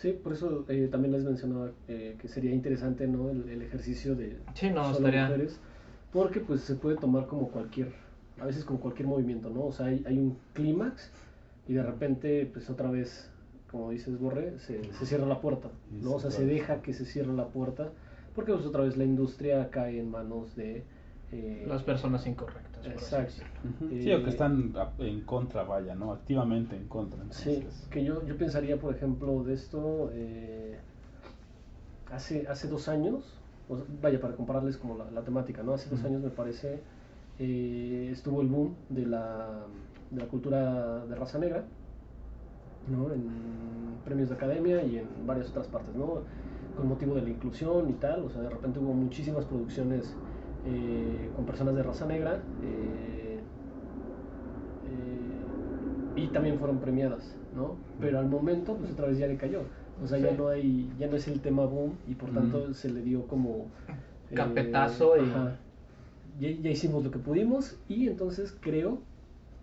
[0.00, 3.28] Sí, por eso eh, también les mencionaba eh, que sería interesante ¿no?
[3.28, 5.60] el, el ejercicio de Sí, no, solo estaría- mujeres,
[6.10, 7.92] porque pues se puede tomar como cualquier,
[8.40, 9.64] a veces como cualquier movimiento, ¿no?
[9.66, 11.10] O sea, hay, hay un clímax
[11.68, 13.30] y de repente, pues otra vez,
[13.70, 16.12] como dices Borre, se, se cierra la puerta, ¿no?
[16.12, 17.90] O se sea, se deja que se cierre la puerta,
[18.34, 20.82] porque pues otra vez la industria cae en manos de...
[21.32, 22.86] eh, Las personas incorrectas.
[22.86, 23.42] Exacto.
[23.90, 26.12] Eh, Sí, o que están en contra, vaya, ¿no?
[26.12, 27.20] Activamente en contra.
[27.30, 30.78] Sí, que yo, yo pensaría, por ejemplo, de esto, eh,
[32.12, 33.22] hace, hace dos años,
[33.68, 35.74] o sea, vaya, para compararles como la, la temática, ¿no?
[35.74, 36.80] Hace dos años me parece,
[37.38, 39.66] eh, estuvo el boom de la,
[40.10, 41.64] de la cultura de raza negra,
[42.88, 43.12] ¿no?
[43.12, 46.22] En premios de academia y en varias otras partes, ¿no?
[46.76, 50.16] Con motivo de la inclusión y tal, o sea, de repente hubo muchísimas producciones
[50.64, 52.48] eh, con personas de raza negra.
[52.60, 53.44] eh,
[54.82, 55.46] eh,
[56.14, 57.80] y también fueron premiadas, ¿no?
[57.98, 59.70] Pero al momento, pues otra vez ya le cayó.
[59.96, 62.90] O sea, ya no hay, ya no es el tema boom y por tanto se
[62.90, 63.72] le dio como
[64.30, 65.60] eh, Carpetazo y- ajá.
[66.38, 69.06] Ya, ya hicimos lo que pudimos y entonces creo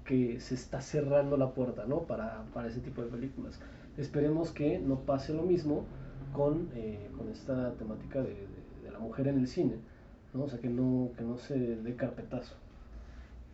[0.04, 2.06] que se está cerrando la puerta, ¿no?
[2.08, 3.60] Para, para ese tipo de películas.
[3.98, 5.90] Esperemos que no pase lo mismo
[6.32, 9.82] con, eh, con esta temática de, de- de la mujer en el cine,
[10.38, 10.44] ¿no?
[10.46, 12.56] O sea, que no, que no se dé carpetazo.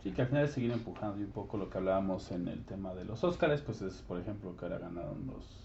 [0.02, 2.62] Sí, que al final es seguir empujando y un poco lo que hablábamos en el
[2.64, 5.64] tema de los Óscares, pues es, por ejemplo, que ahora ganaron los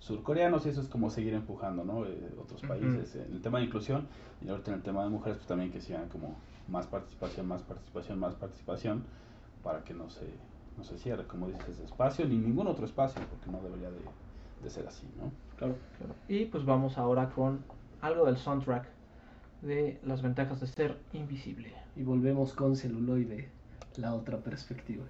[0.00, 2.04] surcoreanos y eso es como seguir empujando, ¿no?
[2.04, 4.06] Eh, otros países en el tema de inclusión
[4.42, 6.36] y ahorita en el tema de mujeres, pues también que sigan como
[6.68, 9.04] más participación, más participación, más participación
[9.62, 10.26] para que no se,
[10.76, 14.00] no se cierre, como dices, espacio ni ningún otro espacio, porque no debería de,
[14.62, 15.30] de ser así, ¿no?
[15.56, 15.74] Claro.
[16.28, 17.60] Y pues vamos ahora con
[18.00, 18.99] algo del soundtrack
[19.62, 21.72] de las ventajas de ser invisible.
[21.96, 23.48] Y volvemos con celuloide,
[23.96, 25.04] la otra perspectiva.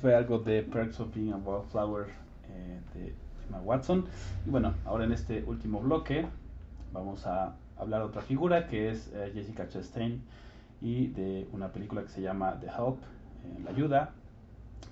[0.00, 2.06] Fue algo de Perks of Being a Wildflower
[2.48, 3.14] eh, de
[3.48, 4.06] Emma Watson.
[4.46, 6.26] Y bueno, ahora en este último bloque
[6.92, 10.22] vamos a hablar de otra figura que es eh, Jessica Chastain
[10.80, 12.96] y de una película que se llama The Help,
[13.44, 14.10] eh, La Ayuda,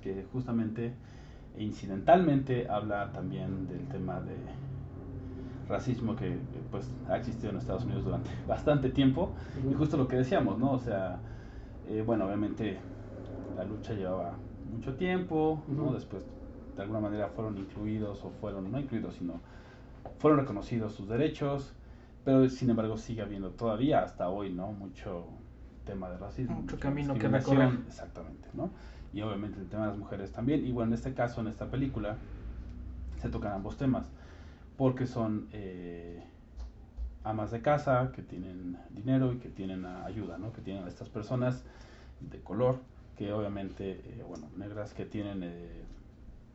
[0.02, 0.92] que justamente
[1.56, 4.36] e incidentalmente habla también del tema de
[5.68, 9.32] racismo que, que, pues ha existido en Estados Unidos durante bastante tiempo
[9.68, 10.72] y justo lo que decíamos, ¿no?
[10.72, 11.18] O sea,
[11.88, 12.78] eh, bueno, obviamente
[13.56, 14.34] la lucha llevaba
[14.68, 15.92] mucho tiempo, ¿no?
[15.92, 16.24] Después
[16.76, 19.40] de alguna manera fueron incluidos o fueron, no incluidos, sino
[20.18, 21.72] fueron reconocidos sus derechos,
[22.24, 24.72] pero sin embargo sigue habiendo todavía hasta hoy, ¿no?
[24.72, 25.26] Mucho
[25.84, 26.56] tema de racismo.
[26.56, 27.70] Mucho mucha camino que recorrer.
[27.86, 28.70] Exactamente, ¿no?
[29.12, 30.66] Y obviamente el tema de las mujeres también.
[30.66, 32.16] Y bueno, en este caso, en esta película,
[33.20, 34.10] se tocan ambos temas,
[34.76, 36.22] porque son eh,
[37.24, 40.52] amas de casa que tienen dinero y que tienen ayuda, ¿no?
[40.52, 41.64] Que tienen a estas personas
[42.20, 42.80] de color,
[43.18, 45.82] que obviamente, eh, bueno, negras que tienen eh,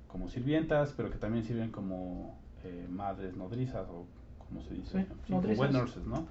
[0.07, 4.05] como sirvientas, pero que también sirven como eh, madres nodrizas o
[4.47, 6.25] como se dice, Sí, wet nurses, ¿no?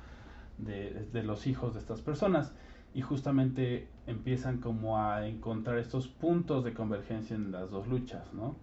[0.57, 2.55] De, de los hijos de estas personas
[2.95, 8.57] y justamente empiezan como a encontrar estos puntos de convergencia en las dos luchas, ¿no?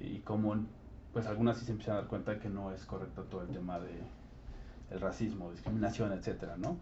[0.00, 0.66] Y como
[1.12, 3.80] pues algunas sí se empiezan a dar cuenta que no es correcto todo el tema
[3.80, 4.02] de
[4.90, 6.76] el racismo, discriminación, etcétera, ¿no?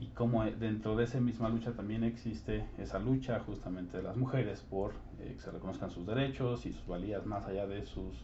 [0.00, 4.16] Y como eh, dentro de esa misma lucha también existe esa lucha justamente de las
[4.16, 8.14] mujeres por eh, que se reconozcan sus derechos y sus valías más allá de sus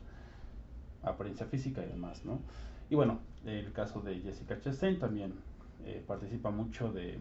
[1.02, 2.38] apariencia física y demás, ¿no?
[2.88, 5.34] Y bueno, el caso de Jessica Chastain también
[5.84, 7.18] eh, participa mucho de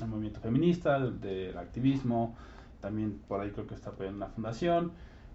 [0.00, 2.34] el movimiento feminista, del, del activismo,
[2.80, 4.92] también por ahí creo que está apoyando una fundación.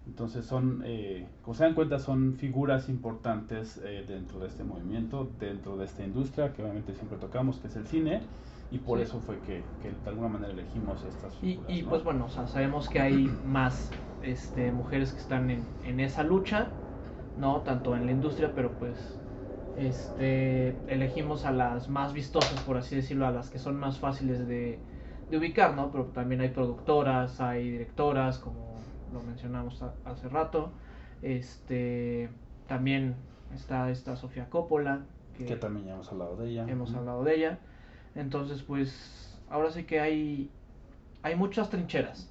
[0.08, 5.30] Entonces son, eh, como se dan cuenta, son figuras importantes eh, dentro de este movimiento,
[5.40, 8.24] dentro de esta industria que obviamente siempre tocamos, que es el cine,
[8.72, 9.02] y por Sí.
[9.02, 11.74] eso fue que, que de alguna manera elegimos estas Y, figuras.
[11.80, 11.90] y ¿no?
[11.90, 13.92] pues bueno, o sea, sabemos que hay más
[14.22, 16.72] este, mujeres que están en, en esa lucha,
[17.36, 17.62] ¿no?
[17.64, 18.98] Tanto en la industria, pero pues
[19.76, 24.48] este, elegimos a las más vistosas, por así decirlo, a las que son más fáciles
[24.48, 24.80] de,
[25.30, 25.92] de ubicar, ¿no?
[25.92, 28.67] Pero también hay productoras, hay directoras, como
[29.14, 30.72] lo mencionamos a- hace rato.
[31.22, 32.30] Este,
[32.68, 33.16] también
[33.54, 35.06] está esta Sofía Coppola,
[35.38, 36.66] que, que también ya hemos hablado de ella.
[36.68, 37.60] hemos hablado de ella.
[38.16, 40.50] Entonces, pues, ahora sí que hay,
[41.24, 42.30] hay muchas trincheras,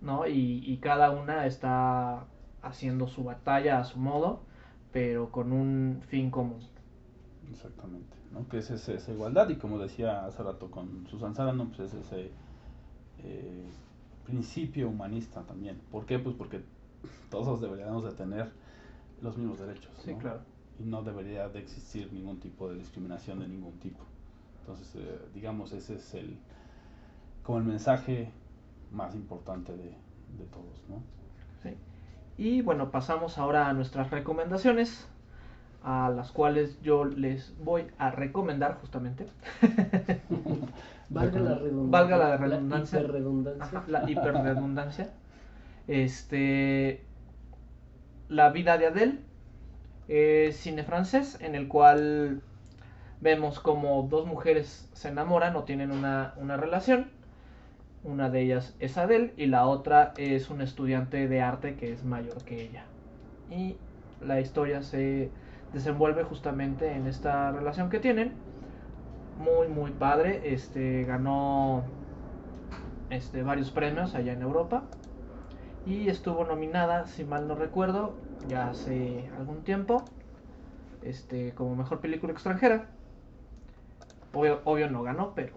[0.00, 0.26] ¿no?
[0.26, 2.24] Y, y cada una está
[2.62, 4.40] haciendo su batalla a su modo,
[4.92, 6.60] pero con un fin común.
[7.50, 8.46] Exactamente, ¿no?
[8.48, 12.30] Que es esa igualdad y como decía hace rato con Susan Sarandon, pues es ese
[13.24, 13.64] eh,
[14.30, 15.80] principio humanista también.
[15.90, 16.18] ¿Por qué?
[16.18, 16.60] Pues porque
[17.30, 18.50] todos deberíamos de tener
[19.22, 20.18] los mismos derechos, Sí, ¿no?
[20.18, 20.40] claro.
[20.78, 24.04] Y no debería de existir ningún tipo de discriminación de ningún tipo.
[24.60, 26.36] Entonces, eh, digamos, ese es el
[27.42, 28.30] como el mensaje
[28.92, 29.84] más importante de,
[30.38, 31.02] de todos, ¿no?
[31.62, 31.76] ¿sí?
[32.38, 35.08] Y bueno, pasamos ahora a nuestras recomendaciones,
[35.82, 39.26] a las cuales yo les voy a recomendar justamente.
[41.08, 41.90] Valga la redundancia.
[41.90, 43.00] Valga la redundancia.
[43.00, 43.64] La hiperredundancia.
[43.78, 45.10] Ajá, la hiperredundancia.
[45.88, 47.04] Este.
[48.28, 49.18] La vida de Adele.
[50.08, 52.42] Es cine francés en el cual
[53.20, 57.10] vemos como dos mujeres se enamoran o tienen una, una relación.
[58.02, 62.02] Una de ellas es Adele y la otra es un estudiante de arte que es
[62.02, 62.84] mayor que ella.
[63.50, 63.76] Y
[64.20, 65.30] la historia se
[65.72, 68.32] desenvuelve justamente en esta relación que tienen.
[69.38, 70.52] Muy, muy padre.
[70.52, 71.84] Este ganó
[73.10, 74.82] este, varios premios allá en Europa.
[75.86, 78.14] Y estuvo nominada, si mal no recuerdo,
[78.48, 80.04] ya hace algún tiempo,
[81.02, 82.86] este, como mejor película extranjera.
[84.34, 85.54] Obvio, obvio no ganó, pero,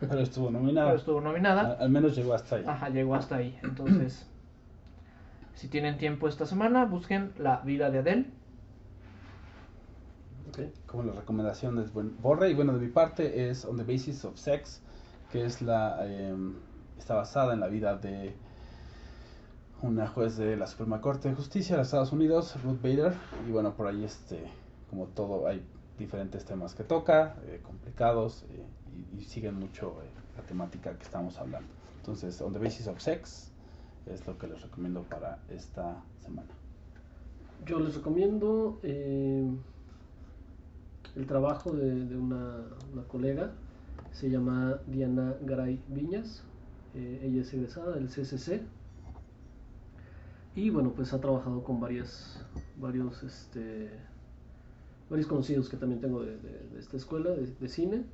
[0.00, 0.88] Pero estuvo nominada.
[0.88, 1.76] pero estuvo Al, nominada.
[1.80, 2.64] al menos llegó hasta ahí.
[2.66, 3.58] Ajá, llegó hasta ahí.
[3.62, 4.28] Entonces,
[5.54, 8.26] si tienen tiempo esta semana, busquen La vida de Adele.
[10.86, 14.24] Como la recomendación es buen Borre y bueno de mi parte es On the Basis
[14.24, 14.80] of Sex
[15.32, 16.34] que es la eh,
[16.96, 18.34] está basada en la vida de
[19.82, 23.14] una juez de la Suprema Corte de Justicia de Estados Unidos Ruth Bader.
[23.48, 24.44] Y bueno por ahí este
[24.90, 25.64] como todo hay
[25.98, 28.64] diferentes temas que toca eh, complicados eh,
[29.12, 31.68] y, y siguen mucho eh, la temática que estamos hablando.
[31.96, 33.50] Entonces On the Basis of Sex
[34.06, 36.50] es lo que les recomiendo para esta semana.
[37.66, 38.78] Yo les recomiendo
[41.16, 42.64] el trabajo de, una,
[43.08, 43.52] colega,
[44.12, 46.44] se llama Diana Garay Viñas,
[46.94, 48.62] eh, ella es egresada del CCC
[50.56, 52.44] y bueno, pues ha trabajado con varias,
[52.80, 53.90] varios, este,
[55.10, 56.38] varios conocidos que también tengo de,
[56.78, 58.04] esta escuela de, cine.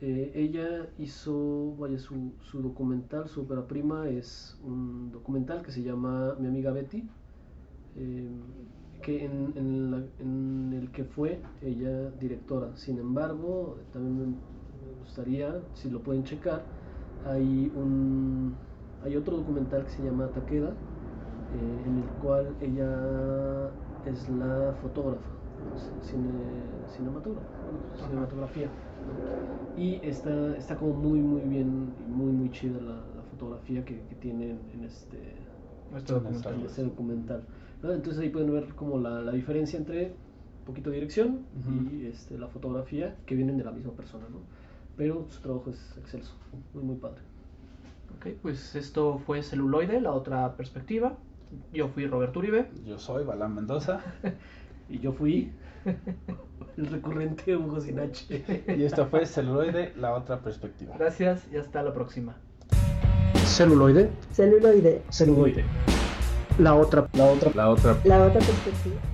[0.00, 5.82] Eh, ella hizo, vaya, su, su documental, su ópera prima es un documental que se
[5.82, 7.06] llama Mi amiga Betty,
[7.96, 8.28] eh,
[9.02, 12.76] que en, en la- en el que fue ella directora.
[12.76, 16.68] Sin embargo, también me, gustaría, si lo pueden checar,
[17.24, 18.58] hay un
[19.00, 20.76] hay otro documental que se llama Takeda,
[21.50, 23.72] eh, en el cual ella
[24.04, 25.30] es la fotógrafa,
[26.00, 28.68] cine- cinematógrafa, bueno, cinematografía.
[29.06, 29.18] ¿no?
[29.74, 34.06] Y está, está como muy, muy bien y muy, muy chida la, la fotografía que,
[34.06, 35.36] que tiene en, este,
[35.96, 36.12] Este
[36.54, 37.46] en este documental.
[37.82, 37.92] ¿No?
[37.92, 40.08] Entonces ahí pueden ver como la, la diferencia entre
[40.60, 41.94] un poquito de dirección Ujú.
[41.96, 44.38] y este, la fotografía que vienen de la misma persona, ¿no?
[44.96, 46.34] Pero su trabajo es excelso,
[46.74, 47.20] muy, muy padre.
[48.16, 51.16] Ok, pues esto fue Celuloide, la otra perspectiva.
[51.72, 52.70] Yo fui Roberto Uribe.
[52.86, 54.00] Yo soy Balán Mendoza
[54.88, 55.50] Y yo fui
[56.76, 58.44] el recurrente Hugo Sin H.
[58.76, 60.94] y esto fue Celuloide, la otra perspectiva.
[60.98, 62.36] Gracias y hasta la próxima.
[63.46, 64.10] Celuloide.
[64.32, 65.02] Celuloide.
[65.10, 65.64] Celuloide.
[66.58, 67.08] La otra.
[67.14, 69.11] La otra La otra La otra perspectiva.